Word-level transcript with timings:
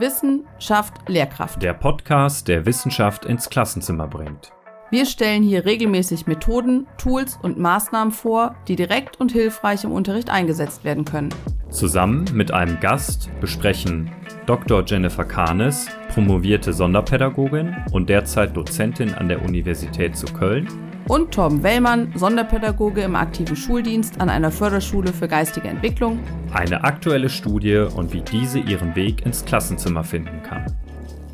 Wissen 0.00 0.44
schafft 0.58 1.08
Lehrkraft. 1.08 1.62
Der 1.62 1.72
Podcast, 1.72 2.48
der 2.48 2.66
Wissenschaft 2.66 3.24
ins 3.24 3.48
Klassenzimmer 3.48 4.08
bringt. 4.08 4.50
Wir 4.90 5.06
stellen 5.06 5.44
hier 5.44 5.64
regelmäßig 5.64 6.26
Methoden, 6.26 6.88
Tools 6.98 7.38
und 7.40 7.58
Maßnahmen 7.60 8.12
vor, 8.12 8.56
die 8.66 8.74
direkt 8.74 9.20
und 9.20 9.30
hilfreich 9.30 9.84
im 9.84 9.92
Unterricht 9.92 10.30
eingesetzt 10.30 10.82
werden 10.82 11.04
können. 11.04 11.28
Zusammen 11.70 12.24
mit 12.32 12.52
einem 12.52 12.80
Gast 12.80 13.30
besprechen 13.40 14.10
Dr. 14.46 14.84
Jennifer 14.84 15.24
Kahnes, 15.24 15.86
promovierte 16.12 16.72
Sonderpädagogin 16.72 17.76
und 17.92 18.08
derzeit 18.08 18.56
Dozentin 18.56 19.14
an 19.14 19.28
der 19.28 19.42
Universität 19.42 20.16
zu 20.16 20.26
Köln, 20.26 20.66
und 21.08 21.32
Torben 21.32 21.62
Wellmann, 21.62 22.12
Sonderpädagoge 22.14 23.02
im 23.02 23.16
aktiven 23.16 23.56
Schuldienst 23.56 24.20
an 24.20 24.28
einer 24.28 24.50
Förderschule 24.50 25.12
für 25.12 25.28
geistige 25.28 25.68
Entwicklung. 25.68 26.20
Eine 26.52 26.84
aktuelle 26.84 27.28
Studie 27.28 27.86
und 27.94 28.12
wie 28.12 28.22
diese 28.22 28.58
ihren 28.58 28.94
Weg 28.96 29.24
ins 29.26 29.44
Klassenzimmer 29.44 30.04
finden 30.04 30.42
kann. 30.42 30.64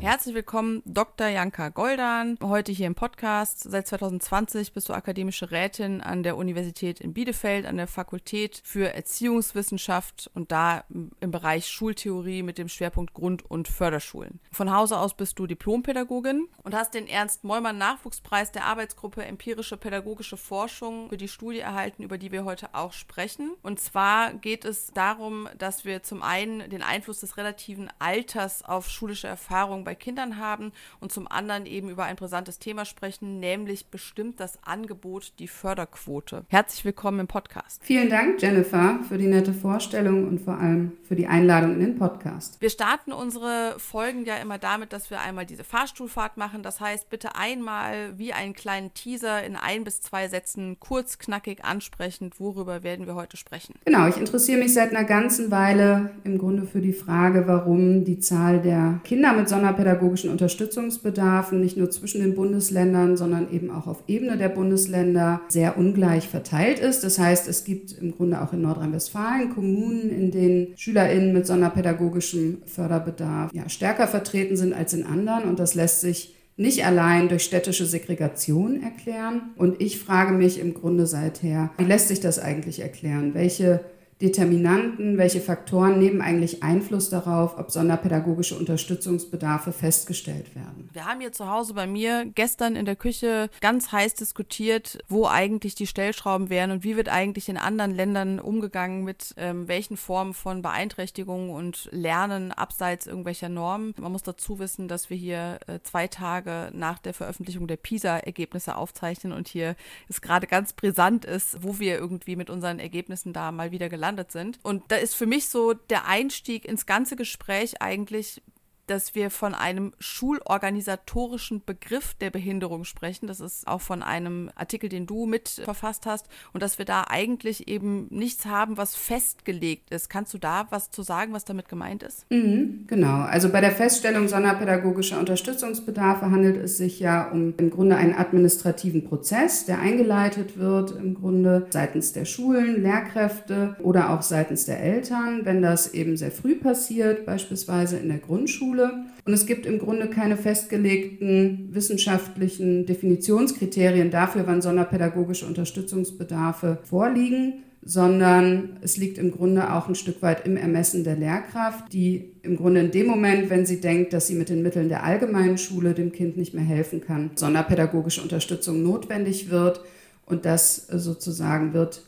Herzlich 0.01 0.33
willkommen, 0.33 0.81
Dr. 0.85 1.27
Janka 1.27 1.69
Goldan, 1.69 2.35
heute 2.41 2.71
hier 2.71 2.87
im 2.87 2.95
Podcast. 2.95 3.61
Seit 3.61 3.85
2020 3.85 4.73
bist 4.73 4.89
du 4.89 4.93
akademische 4.93 5.51
Rätin 5.51 6.01
an 6.01 6.23
der 6.23 6.37
Universität 6.37 6.99
in 6.99 7.13
Bielefeld, 7.13 7.67
an 7.67 7.77
der 7.77 7.85
Fakultät 7.85 8.61
für 8.63 8.95
Erziehungswissenschaft 8.95 10.31
und 10.33 10.51
da 10.51 10.85
im 10.89 11.29
Bereich 11.29 11.67
Schultheorie 11.67 12.41
mit 12.41 12.57
dem 12.57 12.67
Schwerpunkt 12.67 13.13
Grund- 13.13 13.45
und 13.45 13.67
Förderschulen. 13.67 14.39
Von 14.51 14.73
Hause 14.73 14.97
aus 14.97 15.13
bist 15.13 15.37
du 15.37 15.45
Diplompädagogin 15.45 16.47
und 16.63 16.73
hast 16.73 16.95
den 16.95 17.07
Ernst 17.07 17.43
Mollmann 17.43 17.77
Nachwuchspreis 17.77 18.51
der 18.51 18.65
Arbeitsgruppe 18.65 19.23
Empirische 19.23 19.77
Pädagogische 19.77 20.35
Forschung 20.35 21.09
für 21.09 21.17
die 21.17 21.27
Studie 21.27 21.59
erhalten, 21.59 22.01
über 22.01 22.17
die 22.17 22.31
wir 22.31 22.43
heute 22.43 22.73
auch 22.73 22.93
sprechen. 22.93 23.51
Und 23.61 23.79
zwar 23.79 24.33
geht 24.33 24.65
es 24.65 24.87
darum, 24.95 25.47
dass 25.59 25.85
wir 25.85 26.01
zum 26.01 26.23
einen 26.23 26.71
den 26.71 26.81
Einfluss 26.81 27.19
des 27.19 27.37
relativen 27.37 27.91
Alters 27.99 28.65
auf 28.65 28.89
schulische 28.89 29.27
Erfahrung 29.27 29.83
bei 29.83 29.90
bei 29.91 29.95
Kindern 29.95 30.37
haben 30.37 30.71
und 31.01 31.11
zum 31.11 31.27
anderen 31.29 31.65
eben 31.65 31.89
über 31.89 32.05
ein 32.05 32.15
brisantes 32.15 32.59
Thema 32.59 32.85
sprechen, 32.85 33.41
nämlich 33.41 33.87
bestimmt 33.87 34.39
das 34.39 34.57
Angebot 34.63 35.33
die 35.39 35.49
Förderquote. 35.49 36.45
Herzlich 36.47 36.85
willkommen 36.85 37.19
im 37.19 37.27
Podcast. 37.27 37.83
Vielen 37.83 38.09
Dank, 38.09 38.41
Jennifer, 38.41 38.99
für 39.09 39.17
die 39.17 39.27
nette 39.27 39.51
Vorstellung 39.53 40.29
und 40.29 40.39
vor 40.39 40.57
allem 40.57 40.93
für 41.03 41.17
die 41.17 41.27
Einladung 41.27 41.73
in 41.73 41.81
den 41.81 41.97
Podcast. 41.97 42.61
Wir 42.61 42.69
starten 42.69 43.11
unsere 43.11 43.75
Folgen 43.79 44.23
ja 44.23 44.37
immer 44.37 44.57
damit, 44.57 44.93
dass 44.93 45.09
wir 45.09 45.19
einmal 45.19 45.45
diese 45.45 45.65
Fahrstuhlfahrt 45.65 46.37
machen. 46.37 46.63
Das 46.63 46.79
heißt, 46.79 47.09
bitte 47.09 47.35
einmal 47.35 48.17
wie 48.17 48.31
einen 48.31 48.53
kleinen 48.53 48.93
Teaser 48.93 49.43
in 49.43 49.57
ein 49.57 49.83
bis 49.83 49.99
zwei 49.99 50.29
Sätzen 50.29 50.77
kurz, 50.79 51.19
knackig, 51.19 51.65
ansprechend, 51.65 52.39
worüber 52.39 52.83
werden 52.83 53.07
wir 53.07 53.15
heute 53.15 53.35
sprechen? 53.35 53.75
Genau, 53.83 54.07
ich 54.07 54.15
interessiere 54.15 54.59
mich 54.59 54.73
seit 54.73 54.91
einer 54.95 55.03
ganzen 55.03 55.51
Weile 55.51 56.11
im 56.23 56.37
Grunde 56.37 56.65
für 56.65 56.79
die 56.79 56.93
Frage, 56.93 57.45
warum 57.45 58.05
die 58.05 58.19
Zahl 58.19 58.61
der 58.61 59.01
Kinder 59.03 59.33
mit 59.33 59.49
Sonderpädagogik 59.49 59.80
pädagogischen 59.81 60.29
Unterstützungsbedarfen 60.29 61.59
nicht 61.59 61.75
nur 61.75 61.89
zwischen 61.89 62.21
den 62.21 62.35
Bundesländern, 62.35 63.17
sondern 63.17 63.51
eben 63.51 63.71
auch 63.71 63.87
auf 63.87 64.03
Ebene 64.07 64.37
der 64.37 64.49
Bundesländer 64.49 65.41
sehr 65.49 65.75
ungleich 65.75 66.27
verteilt 66.27 66.77
ist. 66.77 67.03
Das 67.03 67.17
heißt, 67.17 67.47
es 67.47 67.63
gibt 67.63 67.93
im 67.93 68.15
Grunde 68.15 68.41
auch 68.41 68.53
in 68.53 68.61
Nordrhein-Westfalen 68.61 69.49
Kommunen, 69.49 70.11
in 70.11 70.29
denen 70.29 70.67
SchülerInnen 70.77 71.33
mit 71.33 71.47
sonderpädagogischem 71.47 72.59
Förderbedarf 72.67 73.51
ja, 73.53 73.67
stärker 73.69 74.07
vertreten 74.07 74.55
sind 74.55 74.73
als 74.73 74.93
in 74.93 75.03
anderen. 75.03 75.45
Und 75.45 75.57
das 75.57 75.73
lässt 75.73 76.01
sich 76.01 76.35
nicht 76.57 76.85
allein 76.85 77.27
durch 77.27 77.43
städtische 77.43 77.87
Segregation 77.87 78.83
erklären. 78.83 79.49
Und 79.55 79.81
ich 79.81 79.97
frage 79.97 80.33
mich 80.33 80.59
im 80.59 80.75
Grunde 80.75 81.07
seither, 81.07 81.71
wie 81.79 81.85
lässt 81.85 82.09
sich 82.09 82.19
das 82.19 82.37
eigentlich 82.37 82.81
erklären? 82.81 83.33
Welche 83.33 83.79
Determinanten, 84.21 85.17
welche 85.17 85.41
Faktoren 85.41 85.99
nehmen 85.99 86.21
eigentlich 86.21 86.63
Einfluss 86.63 87.09
darauf, 87.09 87.57
ob 87.57 87.71
sonderpädagogische 87.71 88.55
Unterstützungsbedarfe 88.55 89.71
festgestellt 89.71 90.55
werden? 90.55 90.89
Wir 90.93 91.05
haben 91.05 91.19
hier 91.19 91.31
zu 91.31 91.49
Hause 91.49 91.73
bei 91.73 91.87
mir 91.87 92.25
gestern 92.35 92.75
in 92.75 92.85
der 92.85 92.95
Küche 92.95 93.49
ganz 93.61 93.91
heiß 93.91 94.13
diskutiert, 94.13 94.99
wo 95.09 95.25
eigentlich 95.27 95.75
die 95.75 95.87
Stellschrauben 95.87 96.49
wären 96.49 96.71
und 96.71 96.83
wie 96.83 96.95
wird 96.95 97.09
eigentlich 97.09 97.49
in 97.49 97.57
anderen 97.57 97.95
Ländern 97.95 98.39
umgegangen 98.39 99.03
mit 99.03 99.33
ähm, 99.37 99.67
welchen 99.67 99.97
Formen 99.97 100.33
von 100.33 100.61
Beeinträchtigungen 100.61 101.49
und 101.49 101.89
Lernen 101.91 102.51
abseits 102.51 103.07
irgendwelcher 103.07 103.49
Normen. 103.49 103.95
Man 103.97 104.11
muss 104.11 104.23
dazu 104.23 104.59
wissen, 104.59 104.87
dass 104.87 105.09
wir 105.09 105.17
hier 105.17 105.59
äh, 105.65 105.79
zwei 105.81 106.07
Tage 106.07 106.69
nach 106.73 106.99
der 106.99 107.15
Veröffentlichung 107.15 107.67
der 107.67 107.77
PISA-Ergebnisse 107.77 108.75
aufzeichnen 108.75 109.33
und 109.33 109.47
hier 109.47 109.75
es 110.09 110.21
gerade 110.21 110.45
ganz 110.45 110.73
brisant 110.73 111.25
ist, 111.25 111.63
wo 111.63 111.79
wir 111.79 111.97
irgendwie 111.97 112.35
mit 112.35 112.51
unseren 112.51 112.79
Ergebnissen 112.79 113.33
da 113.33 113.51
mal 113.51 113.71
wieder 113.71 113.89
gelandet 113.89 114.10
gelandet 114.11 114.31
sind. 114.31 114.59
Und 114.63 114.83
da 114.89 114.97
ist 114.97 115.15
für 115.15 115.25
mich 115.25 115.47
so 115.47 115.73
der 115.73 116.07
Einstieg 116.07 116.65
ins 116.65 116.85
ganze 116.85 117.15
Gespräch 117.15 117.81
eigentlich 117.81 118.41
dass 118.91 119.15
wir 119.15 119.29
von 119.29 119.55
einem 119.55 119.93
schulorganisatorischen 119.99 121.63
Begriff 121.65 122.13
der 122.15 122.29
Behinderung 122.29 122.83
sprechen. 122.83 123.25
Das 123.25 123.39
ist 123.39 123.65
auch 123.65 123.79
von 123.79 124.03
einem 124.03 124.51
Artikel, 124.55 124.89
den 124.89 125.07
du 125.07 125.25
mit 125.25 125.47
verfasst 125.47 126.05
hast. 126.05 126.27
Und 126.51 126.61
dass 126.61 126.77
wir 126.77 126.83
da 126.83 127.05
eigentlich 127.07 127.69
eben 127.69 128.07
nichts 128.09 128.45
haben, 128.45 128.75
was 128.75 128.95
festgelegt 128.95 129.91
ist. 129.91 130.09
Kannst 130.09 130.33
du 130.33 130.37
da 130.37 130.67
was 130.71 130.91
zu 130.91 131.03
sagen, 131.03 131.31
was 131.31 131.45
damit 131.45 131.69
gemeint 131.69 132.03
ist? 132.03 132.29
Mhm, 132.29 132.83
genau. 132.87 133.21
Also 133.21 133.47
bei 133.47 133.61
der 133.61 133.71
Feststellung 133.71 134.27
sonderpädagogischer 134.27 135.19
Unterstützungsbedarfe 135.19 136.29
handelt 136.29 136.57
es 136.57 136.77
sich 136.77 136.99
ja 136.99 137.29
um 137.29 137.53
im 137.57 137.69
Grunde 137.69 137.95
einen 137.95 138.13
administrativen 138.13 139.05
Prozess, 139.05 139.65
der 139.65 139.79
eingeleitet 139.79 140.57
wird 140.57 140.91
im 140.91 141.13
Grunde 141.13 141.67
seitens 141.69 142.11
der 142.11 142.25
Schulen, 142.25 142.83
Lehrkräfte 142.83 143.77
oder 143.79 144.09
auch 144.09 144.21
seitens 144.21 144.65
der 144.65 144.83
Eltern, 144.83 145.45
wenn 145.45 145.61
das 145.61 145.93
eben 145.93 146.17
sehr 146.17 146.31
früh 146.31 146.55
passiert, 146.55 147.25
beispielsweise 147.25 147.97
in 147.97 148.09
der 148.09 148.19
Grundschule 148.19 148.80
Schule. 148.81 149.05
Und 149.25 149.33
es 149.33 149.45
gibt 149.45 149.65
im 149.65 149.79
Grunde 149.79 150.09
keine 150.09 150.37
festgelegten 150.37 151.69
wissenschaftlichen 151.71 152.85
Definitionskriterien 152.85 154.11
dafür, 154.11 154.43
wann 154.47 154.61
sonderpädagogische 154.61 155.45
Unterstützungsbedarfe 155.45 156.79
vorliegen, 156.83 157.63
sondern 157.83 158.77
es 158.81 158.97
liegt 158.97 159.17
im 159.17 159.31
Grunde 159.31 159.73
auch 159.73 159.87
ein 159.87 159.95
Stück 159.95 160.21
weit 160.21 160.45
im 160.45 160.57
Ermessen 160.57 161.03
der 161.03 161.15
Lehrkraft, 161.15 161.91
die 161.93 162.31
im 162.43 162.55
Grunde 162.55 162.81
in 162.81 162.91
dem 162.91 163.07
Moment, 163.07 163.49
wenn 163.49 163.65
sie 163.65 163.81
denkt, 163.81 164.13
dass 164.13 164.27
sie 164.27 164.35
mit 164.35 164.49
den 164.49 164.61
Mitteln 164.61 164.89
der 164.89 165.03
allgemeinen 165.03 165.57
Schule 165.57 165.93
dem 165.93 166.11
Kind 166.11 166.37
nicht 166.37 166.53
mehr 166.53 166.63
helfen 166.63 167.01
kann, 167.01 167.31
sonderpädagogische 167.35 168.21
Unterstützung 168.21 168.83
notwendig 168.83 169.49
wird. 169.49 169.81
Und 170.25 170.45
das 170.45 170.87
sozusagen 170.87 171.73
wird 171.73 172.03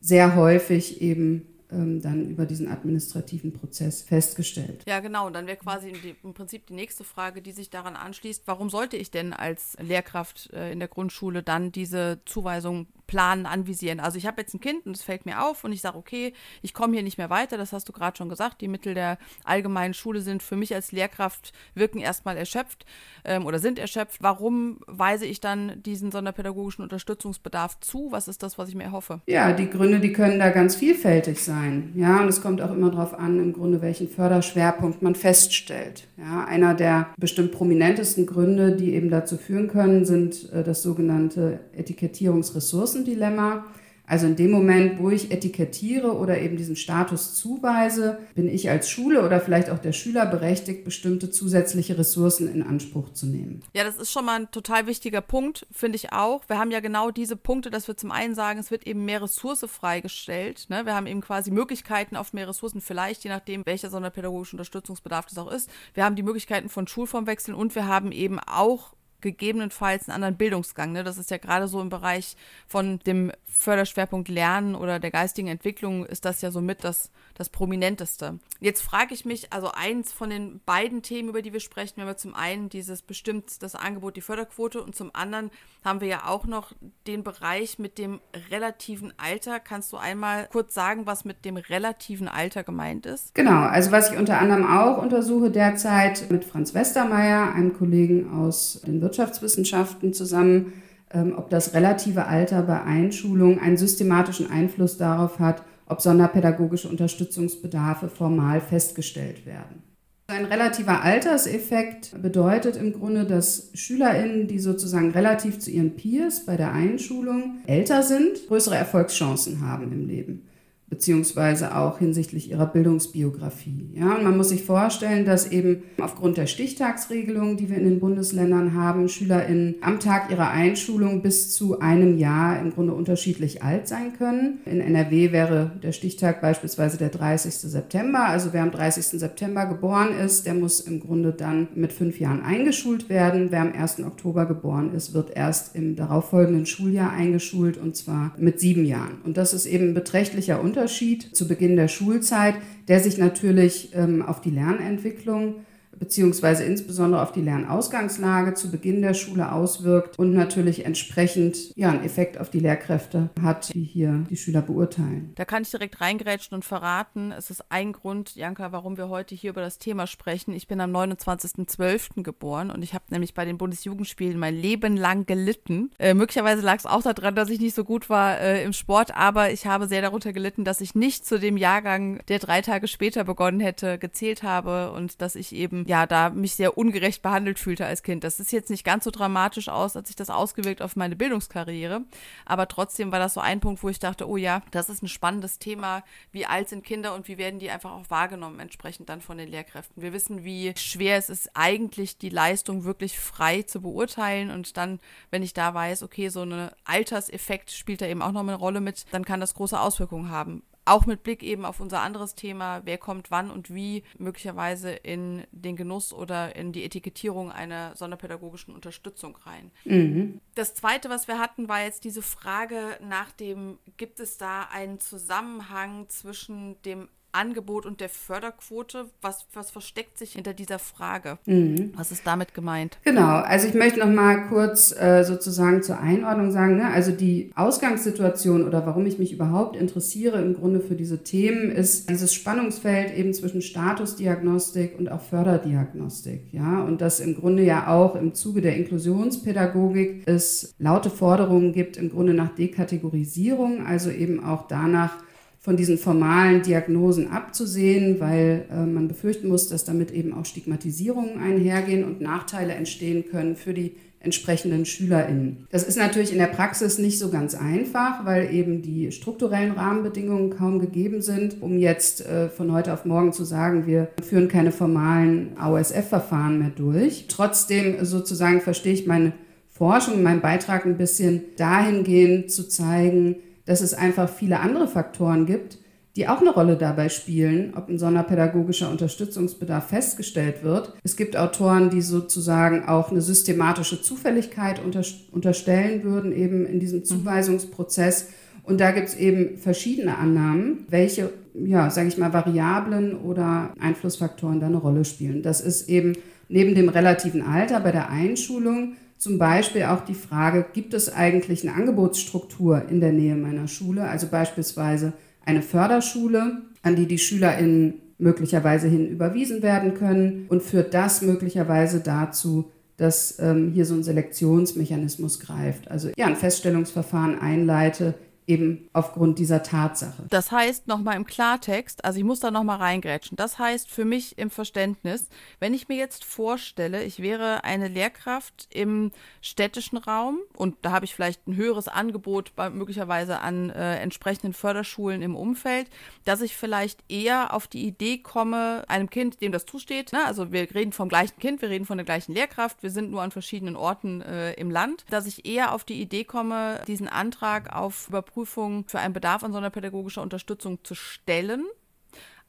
sehr 0.00 0.36
häufig 0.36 1.02
eben 1.02 1.42
ähm, 1.70 2.00
dann 2.00 2.28
über 2.28 2.46
diesen 2.46 2.68
administrativen 2.68 3.52
Prozess 3.52 4.02
festgestellt. 4.02 4.84
Ja, 4.86 5.00
genau. 5.00 5.26
Und 5.26 5.34
dann 5.34 5.46
wäre 5.46 5.56
quasi 5.56 5.92
im 6.22 6.34
Prinzip 6.34 6.66
die 6.66 6.74
nächste 6.74 7.04
Frage, 7.04 7.42
die 7.42 7.52
sich 7.52 7.70
daran 7.70 7.96
anschließt, 7.96 8.42
warum 8.46 8.70
sollte 8.70 8.96
ich 8.96 9.10
denn 9.10 9.32
als 9.32 9.76
Lehrkraft 9.80 10.50
äh, 10.52 10.72
in 10.72 10.78
der 10.78 10.88
Grundschule 10.88 11.42
dann 11.42 11.72
diese 11.72 12.20
Zuweisung 12.24 12.86
planen, 13.06 13.46
anvisieren. 13.46 14.00
Also 14.00 14.18
ich 14.18 14.26
habe 14.26 14.40
jetzt 14.40 14.54
ein 14.54 14.60
Kind 14.60 14.86
und 14.86 14.96
es 14.96 15.02
fällt 15.02 15.26
mir 15.26 15.44
auf 15.44 15.64
und 15.64 15.72
ich 15.72 15.80
sage, 15.80 15.96
okay, 15.96 16.32
ich 16.62 16.74
komme 16.74 16.94
hier 16.94 17.02
nicht 17.02 17.18
mehr 17.18 17.30
weiter, 17.30 17.56
das 17.56 17.72
hast 17.72 17.88
du 17.88 17.92
gerade 17.92 18.16
schon 18.16 18.28
gesagt, 18.28 18.60
die 18.60 18.68
Mittel 18.68 18.94
der 18.94 19.18
allgemeinen 19.44 19.94
Schule 19.94 20.20
sind 20.20 20.42
für 20.42 20.56
mich 20.56 20.74
als 20.74 20.92
Lehrkraft 20.92 21.52
wirken 21.74 21.98
erstmal 21.98 22.36
erschöpft 22.36 22.84
ähm, 23.24 23.46
oder 23.46 23.58
sind 23.58 23.78
erschöpft. 23.78 24.22
Warum 24.22 24.80
weise 24.86 25.26
ich 25.26 25.40
dann 25.40 25.82
diesen 25.82 26.10
sonderpädagogischen 26.10 26.82
Unterstützungsbedarf 26.82 27.80
zu? 27.80 28.08
Was 28.10 28.28
ist 28.28 28.42
das, 28.42 28.58
was 28.58 28.68
ich 28.68 28.74
mir 28.74 28.84
erhoffe? 28.84 29.20
Ja, 29.26 29.52
die 29.52 29.70
Gründe, 29.70 30.00
die 30.00 30.12
können 30.12 30.38
da 30.38 30.50
ganz 30.50 30.76
vielfältig 30.76 31.42
sein. 31.42 31.92
Ja, 31.94 32.20
und 32.20 32.28
es 32.28 32.42
kommt 32.42 32.60
auch 32.60 32.72
immer 32.72 32.90
darauf 32.90 33.14
an, 33.14 33.38
im 33.38 33.52
Grunde, 33.52 33.82
welchen 33.82 34.08
Förderschwerpunkt 34.08 35.02
man 35.02 35.14
feststellt. 35.14 36.08
Ja, 36.16 36.44
einer 36.44 36.74
der 36.74 37.08
bestimmt 37.18 37.52
prominentesten 37.52 38.26
Gründe, 38.26 38.74
die 38.74 38.94
eben 38.94 39.10
dazu 39.10 39.36
führen 39.36 39.68
können, 39.68 40.04
sind 40.04 40.50
äh, 40.52 40.64
das 40.64 40.82
sogenannte 40.82 41.60
Etikettierungsressourcen 41.72 42.95
Ressourcendilemma. 42.96 43.64
Also 44.08 44.28
in 44.28 44.36
dem 44.36 44.52
Moment, 44.52 45.00
wo 45.00 45.10
ich 45.10 45.32
etikettiere 45.32 46.16
oder 46.16 46.38
eben 46.38 46.56
diesen 46.56 46.76
Status 46.76 47.34
zuweise, 47.34 48.18
bin 48.36 48.48
ich 48.48 48.70
als 48.70 48.88
Schule 48.88 49.24
oder 49.24 49.40
vielleicht 49.40 49.68
auch 49.68 49.80
der 49.80 49.90
Schüler 49.90 50.26
berechtigt, 50.26 50.84
bestimmte 50.84 51.28
zusätzliche 51.28 51.98
Ressourcen 51.98 52.46
in 52.46 52.62
Anspruch 52.62 53.12
zu 53.14 53.26
nehmen. 53.26 53.64
Ja, 53.74 53.82
das 53.82 53.96
ist 53.96 54.12
schon 54.12 54.24
mal 54.24 54.42
ein 54.42 54.50
total 54.52 54.86
wichtiger 54.86 55.22
Punkt, 55.22 55.66
finde 55.72 55.96
ich 55.96 56.12
auch. 56.12 56.44
Wir 56.46 56.56
haben 56.56 56.70
ja 56.70 56.78
genau 56.78 57.10
diese 57.10 57.34
Punkte, 57.34 57.68
dass 57.68 57.88
wir 57.88 57.96
zum 57.96 58.12
einen 58.12 58.36
sagen, 58.36 58.60
es 58.60 58.70
wird 58.70 58.86
eben 58.86 59.04
mehr 59.04 59.22
Ressource 59.22 59.66
freigestellt. 59.66 60.66
Ne? 60.68 60.86
Wir 60.86 60.94
haben 60.94 61.08
eben 61.08 61.20
quasi 61.20 61.50
Möglichkeiten 61.50 62.14
auf 62.14 62.32
mehr 62.32 62.46
Ressourcen, 62.46 62.80
vielleicht 62.80 63.24
je 63.24 63.30
nachdem, 63.30 63.66
welcher 63.66 63.90
sonderpädagogische 63.90 64.54
Unterstützungsbedarf 64.54 65.26
das 65.26 65.38
auch 65.38 65.50
ist. 65.50 65.68
Wir 65.94 66.04
haben 66.04 66.14
die 66.14 66.22
Möglichkeiten 66.22 66.68
von 66.68 66.86
Schulformwechseln 66.86 67.56
und 67.56 67.74
wir 67.74 67.88
haben 67.88 68.12
eben 68.12 68.38
auch 68.38 68.95
gegebenenfalls 69.20 70.08
einen 70.08 70.14
anderen 70.14 70.36
Bildungsgang. 70.36 70.92
Ne? 70.92 71.04
Das 71.04 71.18
ist 71.18 71.30
ja 71.30 71.38
gerade 71.38 71.68
so 71.68 71.80
im 71.80 71.88
Bereich 71.88 72.36
von 72.66 72.98
dem 73.00 73.32
Förderschwerpunkt 73.44 74.28
Lernen 74.28 74.74
oder 74.74 74.98
der 74.98 75.10
geistigen 75.10 75.48
Entwicklung 75.48 76.04
ist 76.04 76.24
das 76.24 76.42
ja 76.42 76.50
so 76.50 76.60
mit 76.60 76.84
das, 76.84 77.10
das 77.34 77.48
Prominenteste. 77.48 78.38
Jetzt 78.60 78.82
frage 78.82 79.14
ich 79.14 79.24
mich, 79.24 79.52
also 79.52 79.70
eins 79.72 80.12
von 80.12 80.30
den 80.30 80.60
beiden 80.64 81.02
Themen, 81.02 81.28
über 81.28 81.42
die 81.42 81.52
wir 81.52 81.60
sprechen, 81.60 81.94
wenn 81.96 82.06
wir 82.06 82.16
zum 82.16 82.34
einen 82.34 82.68
dieses 82.68 83.02
bestimmt 83.02 83.62
das 83.62 83.74
Angebot, 83.74 84.16
die 84.16 84.20
Förderquote 84.20 84.82
und 84.82 84.94
zum 84.94 85.10
anderen 85.14 85.50
haben 85.86 86.00
wir 86.02 86.08
ja 86.08 86.26
auch 86.26 86.46
noch 86.46 86.72
den 87.06 87.22
Bereich 87.22 87.78
mit 87.78 87.96
dem 87.96 88.20
relativen 88.50 89.14
Alter. 89.16 89.60
Kannst 89.60 89.92
du 89.92 89.96
einmal 89.96 90.48
kurz 90.52 90.74
sagen, 90.74 91.06
was 91.06 91.24
mit 91.24 91.44
dem 91.44 91.56
relativen 91.56 92.28
Alter 92.28 92.64
gemeint 92.64 93.06
ist? 93.06 93.34
Genau, 93.34 93.62
also 93.62 93.92
was 93.92 94.10
ich 94.10 94.18
unter 94.18 94.38
anderem 94.38 94.66
auch 94.66 95.00
untersuche 95.00 95.50
derzeit 95.50 96.30
mit 96.30 96.44
Franz 96.44 96.74
Westermeier, 96.74 97.54
einem 97.54 97.72
Kollegen 97.72 98.30
aus 98.30 98.82
den 98.86 99.00
Wirtschaftswissenschaften 99.00 100.12
zusammen, 100.12 100.72
ähm, 101.12 101.34
ob 101.36 101.50
das 101.50 101.72
relative 101.72 102.26
Alter 102.26 102.62
bei 102.62 102.82
Einschulung 102.82 103.60
einen 103.60 103.76
systematischen 103.76 104.50
Einfluss 104.50 104.98
darauf 104.98 105.38
hat, 105.38 105.62
ob 105.86 106.00
sonderpädagogische 106.00 106.88
Unterstützungsbedarfe 106.88 108.08
formal 108.08 108.60
festgestellt 108.60 109.46
werden. 109.46 109.82
Ein 110.28 110.46
relativer 110.46 111.02
Alterseffekt 111.02 112.20
bedeutet 112.20 112.76
im 112.76 112.92
Grunde, 112.92 113.24
dass 113.24 113.70
SchülerInnen, 113.74 114.48
die 114.48 114.58
sozusagen 114.58 115.12
relativ 115.12 115.60
zu 115.60 115.70
ihren 115.70 115.94
Peers 115.94 116.44
bei 116.44 116.56
der 116.56 116.72
Einschulung 116.72 117.58
älter 117.66 118.02
sind, 118.02 118.48
größere 118.48 118.74
Erfolgschancen 118.74 119.60
haben 119.60 119.92
im 119.92 120.08
Leben 120.08 120.48
beziehungsweise 120.88 121.76
auch 121.76 121.98
hinsichtlich 121.98 122.50
ihrer 122.50 122.66
Bildungsbiografie. 122.66 123.90
Ja, 123.94 124.14
und 124.14 124.22
man 124.22 124.36
muss 124.36 124.50
sich 124.50 124.62
vorstellen, 124.62 125.24
dass 125.24 125.50
eben 125.50 125.82
aufgrund 126.00 126.36
der 126.36 126.46
Stichtagsregelung, 126.46 127.56
die 127.56 127.68
wir 127.68 127.76
in 127.76 127.84
den 127.84 127.98
Bundesländern 127.98 128.74
haben, 128.74 129.08
SchülerInnen 129.08 129.76
am 129.80 129.98
Tag 129.98 130.30
ihrer 130.30 130.50
Einschulung 130.50 131.22
bis 131.22 131.52
zu 131.52 131.80
einem 131.80 132.18
Jahr 132.18 132.60
im 132.60 132.72
Grunde 132.72 132.94
unterschiedlich 132.94 133.64
alt 133.64 133.88
sein 133.88 134.12
können. 134.16 134.60
In 134.64 134.80
NRW 134.80 135.32
wäre 135.32 135.72
der 135.82 135.90
Stichtag 135.90 136.40
beispielsweise 136.40 136.98
der 136.98 137.08
30. 137.08 137.52
September. 137.52 138.26
Also 138.26 138.52
wer 138.52 138.62
am 138.62 138.70
30. 138.70 139.18
September 139.18 139.66
geboren 139.66 140.10
ist, 140.24 140.46
der 140.46 140.54
muss 140.54 140.78
im 140.78 141.00
Grunde 141.00 141.32
dann 141.32 141.66
mit 141.74 141.92
fünf 141.92 142.20
Jahren 142.20 142.42
eingeschult 142.42 143.08
werden. 143.08 143.48
Wer 143.50 143.62
am 143.62 143.72
1. 143.72 144.04
Oktober 144.04 144.46
geboren 144.46 144.94
ist, 144.94 145.14
wird 145.14 145.36
erst 145.36 145.74
im 145.74 145.96
darauffolgenden 145.96 146.64
Schuljahr 146.64 147.10
eingeschult 147.10 147.76
und 147.76 147.96
zwar 147.96 148.32
mit 148.38 148.60
sieben 148.60 148.84
Jahren. 148.84 149.18
Und 149.24 149.36
das 149.36 149.52
ist 149.52 149.66
eben 149.66 149.92
beträchtlicher 149.92 150.60
Unterschied 150.60 150.75
Unterschied 150.76 151.34
zu 151.34 151.48
Beginn 151.48 151.76
der 151.76 151.88
Schulzeit, 151.88 152.56
der 152.86 153.00
sich 153.00 153.16
natürlich 153.16 153.94
ähm, 153.94 154.20
auf 154.20 154.42
die 154.42 154.50
Lernentwicklung 154.50 155.64
beziehungsweise 155.98 156.64
insbesondere 156.64 157.22
auf 157.22 157.32
die 157.32 157.42
Lernausgangslage 157.42 158.54
zu 158.54 158.70
Beginn 158.70 159.02
der 159.02 159.14
Schule 159.14 159.52
auswirkt 159.52 160.18
und 160.18 160.32
natürlich 160.32 160.84
entsprechend 160.84 161.76
ja, 161.76 161.90
einen 161.90 162.04
Effekt 162.04 162.38
auf 162.38 162.50
die 162.50 162.60
Lehrkräfte 162.60 163.30
hat, 163.40 163.72
die 163.74 163.82
hier 163.82 164.24
die 164.30 164.36
Schüler 164.36 164.62
beurteilen. 164.62 165.32
Da 165.36 165.44
kann 165.44 165.62
ich 165.62 165.70
direkt 165.70 166.00
reingrätschen 166.00 166.54
und 166.54 166.64
verraten, 166.64 167.32
es 167.32 167.50
ist 167.50 167.64
ein 167.70 167.92
Grund, 167.92 168.34
Janka, 168.36 168.72
warum 168.72 168.96
wir 168.96 169.08
heute 169.08 169.34
hier 169.34 169.50
über 169.50 169.60
das 169.60 169.78
Thema 169.78 170.06
sprechen. 170.06 170.52
Ich 170.52 170.66
bin 170.68 170.80
am 170.80 170.94
29.12. 170.94 172.22
geboren 172.22 172.70
und 172.70 172.82
ich 172.82 172.94
habe 172.94 173.04
nämlich 173.10 173.34
bei 173.34 173.44
den 173.44 173.58
Bundesjugendspielen 173.58 174.38
mein 174.38 174.54
Leben 174.54 174.96
lang 174.96 175.26
gelitten. 175.26 175.90
Äh, 175.98 176.14
möglicherweise 176.14 176.62
lag 176.62 176.78
es 176.78 176.86
auch 176.86 177.02
daran, 177.02 177.34
dass 177.34 177.50
ich 177.50 177.60
nicht 177.60 177.74
so 177.74 177.84
gut 177.84 178.10
war 178.10 178.38
äh, 178.40 178.64
im 178.64 178.72
Sport, 178.72 179.14
aber 179.16 179.50
ich 179.50 179.66
habe 179.66 179.86
sehr 179.86 180.02
darunter 180.02 180.32
gelitten, 180.32 180.64
dass 180.64 180.80
ich 180.80 180.94
nicht 180.94 181.26
zu 181.26 181.38
dem 181.38 181.56
Jahrgang, 181.56 182.20
der 182.28 182.38
drei 182.38 182.62
Tage 182.62 182.88
später 182.88 183.24
begonnen 183.24 183.60
hätte, 183.60 183.98
gezählt 183.98 184.42
habe 184.42 184.92
und 184.92 185.20
dass 185.20 185.34
ich 185.34 185.54
eben 185.54 185.85
ja, 185.86 186.06
da 186.06 186.30
mich 186.30 186.54
sehr 186.54 186.76
ungerecht 186.76 187.22
behandelt 187.22 187.58
fühlte 187.58 187.86
als 187.86 188.02
Kind. 188.02 188.24
Das 188.24 188.40
ist 188.40 188.52
jetzt 188.52 188.70
nicht 188.70 188.84
ganz 188.84 189.04
so 189.04 189.10
dramatisch 189.10 189.68
aus, 189.68 189.96
als 189.96 190.08
sich 190.08 190.16
das 190.16 190.30
ausgewirkt 190.30 190.82
auf 190.82 190.96
meine 190.96 191.16
Bildungskarriere. 191.16 192.02
Aber 192.44 192.68
trotzdem 192.68 193.12
war 193.12 193.18
das 193.18 193.34
so 193.34 193.40
ein 193.40 193.60
Punkt, 193.60 193.82
wo 193.82 193.88
ich 193.88 193.98
dachte, 193.98 194.28
oh 194.28 194.36
ja, 194.36 194.62
das 194.72 194.88
ist 194.88 195.02
ein 195.02 195.08
spannendes 195.08 195.58
Thema. 195.58 196.02
Wie 196.32 196.46
alt 196.46 196.68
sind 196.68 196.84
Kinder 196.84 197.14
und 197.14 197.28
wie 197.28 197.38
werden 197.38 197.60
die 197.60 197.70
einfach 197.70 197.92
auch 197.92 198.10
wahrgenommen, 198.10 198.58
entsprechend 198.58 199.08
dann 199.08 199.20
von 199.20 199.38
den 199.38 199.48
Lehrkräften? 199.48 200.02
Wir 200.02 200.12
wissen, 200.12 200.44
wie 200.44 200.74
schwer 200.76 201.18
es 201.18 201.30
ist, 201.30 201.50
eigentlich 201.54 202.18
die 202.18 202.30
Leistung 202.30 202.84
wirklich 202.84 203.18
frei 203.18 203.62
zu 203.62 203.80
beurteilen. 203.80 204.50
Und 204.50 204.76
dann, 204.76 204.98
wenn 205.30 205.42
ich 205.42 205.54
da 205.54 205.72
weiß, 205.72 206.02
okay, 206.02 206.28
so 206.28 206.42
ein 206.42 206.70
Alterseffekt 206.84 207.70
spielt 207.70 208.00
da 208.00 208.06
eben 208.06 208.22
auch 208.22 208.32
noch 208.32 208.40
eine 208.40 208.56
Rolle 208.56 208.80
mit, 208.80 209.06
dann 209.12 209.24
kann 209.24 209.40
das 209.40 209.54
große 209.54 209.80
Auswirkungen 209.80 210.30
haben 210.30 210.62
auch 210.86 211.04
mit 211.04 211.22
Blick 211.22 211.42
eben 211.42 211.64
auf 211.64 211.80
unser 211.80 212.00
anderes 212.00 212.34
Thema, 212.34 212.80
wer 212.84 212.96
kommt 212.96 213.30
wann 213.30 213.50
und 213.50 213.74
wie 213.74 214.04
möglicherweise 214.18 214.90
in 214.90 215.44
den 215.50 215.76
Genuss 215.76 216.12
oder 216.12 216.56
in 216.56 216.72
die 216.72 216.84
Etikettierung 216.84 217.50
einer 217.50 217.94
sonderpädagogischen 217.96 218.74
Unterstützung 218.74 219.36
rein. 219.44 219.72
Mhm. 219.84 220.40
Das 220.54 220.74
zweite, 220.74 221.10
was 221.10 221.28
wir 221.28 221.38
hatten, 221.38 221.68
war 221.68 221.82
jetzt 221.82 222.04
diese 222.04 222.22
Frage 222.22 222.98
nach 223.02 223.32
dem, 223.32 223.78
gibt 223.96 224.20
es 224.20 224.38
da 224.38 224.62
einen 224.72 225.00
Zusammenhang 225.00 226.08
zwischen 226.08 226.80
dem 226.82 227.08
Angebot 227.36 227.86
und 227.86 228.00
der 228.00 228.08
Förderquote? 228.08 229.06
Was, 229.20 229.46
was 229.52 229.70
versteckt 229.70 230.18
sich 230.18 230.32
hinter 230.32 230.54
dieser 230.54 230.78
Frage? 230.78 231.38
Mhm. 231.46 231.92
Was 231.96 232.10
ist 232.10 232.26
damit 232.26 232.54
gemeint? 232.54 232.98
Genau, 233.04 233.36
also 233.36 233.68
ich 233.68 233.74
möchte 233.74 234.00
noch 234.00 234.10
mal 234.10 234.48
kurz 234.48 234.94
äh, 234.98 235.22
sozusagen 235.22 235.82
zur 235.82 236.00
Einordnung 236.00 236.50
sagen, 236.50 236.76
ne? 236.76 236.88
also 236.88 237.12
die 237.12 237.52
Ausgangssituation 237.54 238.66
oder 238.66 238.86
warum 238.86 239.06
ich 239.06 239.18
mich 239.18 239.32
überhaupt 239.32 239.76
interessiere 239.76 240.40
im 240.40 240.54
Grunde 240.54 240.80
für 240.80 240.94
diese 240.94 241.22
Themen 241.22 241.70
ist 241.70 242.08
dieses 242.08 242.32
Spannungsfeld 242.34 243.14
eben 243.14 243.34
zwischen 243.34 243.62
Statusdiagnostik 243.62 244.98
und 244.98 245.10
auch 245.10 245.20
Förderdiagnostik, 245.20 246.52
ja, 246.52 246.82
und 246.82 247.00
dass 247.00 247.20
im 247.20 247.34
Grunde 247.34 247.62
ja 247.62 247.88
auch 247.88 248.16
im 248.16 248.34
Zuge 248.34 248.60
der 248.60 248.76
Inklusionspädagogik 248.76 250.22
es 250.26 250.74
laute 250.78 251.10
Forderungen 251.10 251.72
gibt 251.72 251.96
im 251.96 252.10
Grunde 252.10 252.34
nach 252.34 252.54
Dekategorisierung, 252.54 253.86
also 253.86 254.10
eben 254.10 254.42
auch 254.42 254.66
danach, 254.66 255.18
von 255.66 255.76
diesen 255.76 255.98
formalen 255.98 256.62
Diagnosen 256.62 257.28
abzusehen, 257.32 258.20
weil 258.20 258.66
äh, 258.70 258.86
man 258.86 259.08
befürchten 259.08 259.48
muss, 259.48 259.68
dass 259.68 259.82
damit 259.82 260.12
eben 260.12 260.32
auch 260.32 260.44
Stigmatisierungen 260.44 261.40
einhergehen 261.40 262.04
und 262.04 262.20
Nachteile 262.20 262.72
entstehen 262.74 263.24
können 263.28 263.56
für 263.56 263.74
die 263.74 263.96
entsprechenden 264.20 264.86
SchülerInnen. 264.86 265.66
Das 265.72 265.82
ist 265.82 265.98
natürlich 265.98 266.30
in 266.30 266.38
der 266.38 266.46
Praxis 266.46 266.98
nicht 266.98 267.18
so 267.18 267.30
ganz 267.30 267.56
einfach, 267.56 268.24
weil 268.24 268.54
eben 268.54 268.80
die 268.80 269.10
strukturellen 269.10 269.72
Rahmenbedingungen 269.72 270.50
kaum 270.50 270.78
gegeben 270.78 271.20
sind, 271.20 271.60
um 271.60 271.78
jetzt 271.78 272.24
äh, 272.24 272.48
von 272.48 272.70
heute 272.70 272.92
auf 272.92 273.04
morgen 273.04 273.32
zu 273.32 273.42
sagen, 273.42 273.88
wir 273.88 274.06
führen 274.22 274.46
keine 274.46 274.70
formalen 274.70 275.58
AOSF-Verfahren 275.58 276.60
mehr 276.60 276.70
durch. 276.76 277.24
Trotzdem 277.26 278.04
sozusagen 278.04 278.60
verstehe 278.60 278.92
ich 278.92 279.08
meine 279.08 279.32
Forschung, 279.68 280.22
meinen 280.22 280.42
Beitrag 280.42 280.86
ein 280.86 280.96
bisschen 280.96 281.42
dahingehend 281.56 282.52
zu 282.52 282.68
zeigen, 282.68 283.34
dass 283.66 283.82
es 283.82 283.94
einfach 283.94 284.28
viele 284.28 284.60
andere 284.60 284.88
Faktoren 284.88 285.44
gibt, 285.44 285.78
die 286.16 286.28
auch 286.28 286.40
eine 286.40 286.50
Rolle 286.50 286.76
dabei 286.76 287.10
spielen, 287.10 287.74
ob 287.76 287.88
ein 287.88 287.98
sonderpädagogischer 287.98 288.90
Unterstützungsbedarf 288.90 289.88
festgestellt 289.88 290.64
wird. 290.64 290.94
Es 291.04 291.16
gibt 291.16 291.36
Autoren, 291.36 291.90
die 291.90 292.00
sozusagen 292.00 292.86
auch 292.86 293.10
eine 293.10 293.20
systematische 293.20 294.00
Zufälligkeit 294.00 294.82
unter, 294.82 295.02
unterstellen 295.30 296.02
würden, 296.04 296.32
eben 296.32 296.64
in 296.64 296.80
diesem 296.80 297.00
mhm. 297.00 297.04
Zuweisungsprozess. 297.04 298.28
Und 298.62 298.80
da 298.80 298.92
gibt 298.92 299.08
es 299.08 299.14
eben 299.14 299.58
verschiedene 299.58 300.16
Annahmen, 300.16 300.86
welche, 300.88 301.32
ja, 301.54 301.90
sage 301.90 302.08
ich 302.08 302.16
mal, 302.16 302.32
Variablen 302.32 303.14
oder 303.14 303.72
Einflussfaktoren 303.78 304.58
da 304.58 304.66
eine 304.66 304.78
Rolle 304.78 305.04
spielen. 305.04 305.42
Das 305.42 305.60
ist 305.60 305.88
eben 305.88 306.14
neben 306.48 306.74
dem 306.74 306.88
relativen 306.88 307.42
Alter 307.42 307.78
bei 307.80 307.92
der 307.92 308.08
Einschulung 308.08 308.94
zum 309.18 309.38
Beispiel 309.38 309.84
auch 309.84 310.04
die 310.04 310.14
Frage, 310.14 310.66
gibt 310.72 310.94
es 310.94 311.12
eigentlich 311.12 311.66
eine 311.66 311.76
Angebotsstruktur 311.76 312.88
in 312.88 313.00
der 313.00 313.12
Nähe 313.12 313.34
meiner 313.34 313.68
Schule? 313.68 314.08
Also 314.08 314.26
beispielsweise 314.28 315.12
eine 315.44 315.62
Förderschule, 315.62 316.62
an 316.82 316.96
die 316.96 317.06
die 317.06 317.18
SchülerInnen 317.18 317.94
möglicherweise 318.18 318.88
hin 318.88 319.08
überwiesen 319.08 319.62
werden 319.62 319.94
können 319.94 320.46
und 320.48 320.62
führt 320.62 320.94
das 320.94 321.22
möglicherweise 321.22 322.00
dazu, 322.00 322.70
dass 322.96 323.38
ähm, 323.40 323.72
hier 323.72 323.84
so 323.84 323.94
ein 323.94 324.02
Selektionsmechanismus 324.02 325.40
greift. 325.40 325.90
Also 325.90 326.10
ja, 326.16 326.26
ein 326.26 326.36
Feststellungsverfahren 326.36 327.38
einleite, 327.38 328.14
eben 328.46 328.88
aufgrund 328.92 329.38
dieser 329.38 329.62
Tatsache. 329.62 330.24
Das 330.30 330.52
heißt 330.52 330.86
nochmal 330.86 331.16
im 331.16 331.26
Klartext, 331.26 332.04
also 332.04 332.18
ich 332.18 332.24
muss 332.24 332.40
da 332.40 332.50
nochmal 332.50 332.78
reingrätschen. 332.78 333.36
Das 333.36 333.58
heißt 333.58 333.90
für 333.90 334.04
mich 334.04 334.38
im 334.38 334.50
Verständnis, 334.50 335.28
wenn 335.58 335.74
ich 335.74 335.88
mir 335.88 335.96
jetzt 335.96 336.24
vorstelle, 336.24 337.02
ich 337.02 337.20
wäre 337.20 337.64
eine 337.64 337.88
Lehrkraft 337.88 338.68
im 338.70 339.10
städtischen 339.40 339.98
Raum 339.98 340.38
und 340.54 340.76
da 340.82 340.92
habe 340.92 341.04
ich 341.04 341.14
vielleicht 341.14 341.46
ein 341.48 341.56
höheres 341.56 341.88
Angebot 341.88 342.54
bei, 342.54 342.70
möglicherweise 342.70 343.40
an 343.40 343.70
äh, 343.70 343.96
entsprechenden 343.96 344.52
Förderschulen 344.52 345.22
im 345.22 345.34
Umfeld, 345.34 345.90
dass 346.24 346.40
ich 346.40 346.56
vielleicht 346.56 347.00
eher 347.08 347.52
auf 347.52 347.66
die 347.66 347.84
Idee 347.84 348.18
komme, 348.18 348.84
einem 348.86 349.10
Kind, 349.10 349.40
dem 349.42 349.50
das 349.50 349.66
zusteht, 349.66 350.12
ne? 350.12 350.24
also 350.24 350.52
wir 350.52 350.72
reden 350.72 350.92
vom 350.92 351.08
gleichen 351.08 351.38
Kind, 351.40 351.62
wir 351.62 351.70
reden 351.70 351.84
von 351.84 351.98
der 351.98 352.04
gleichen 352.04 352.32
Lehrkraft, 352.32 352.82
wir 352.84 352.90
sind 352.90 353.10
nur 353.10 353.22
an 353.22 353.32
verschiedenen 353.32 353.74
Orten 353.74 354.20
äh, 354.20 354.52
im 354.52 354.70
Land, 354.70 355.04
dass 355.10 355.26
ich 355.26 355.46
eher 355.46 355.72
auf 355.72 355.82
die 355.82 356.00
Idee 356.00 356.22
komme, 356.22 356.80
diesen 356.86 357.08
Antrag 357.08 357.74
auf 357.74 358.08
Überprüfung 358.08 358.35
Prüfung 358.36 358.84
für 358.86 358.98
einen 358.98 359.14
Bedarf 359.14 359.42
an 359.44 359.54
sonderpädagogischer 359.54 360.20
Unterstützung 360.20 360.84
zu 360.84 360.94
stellen 360.94 361.64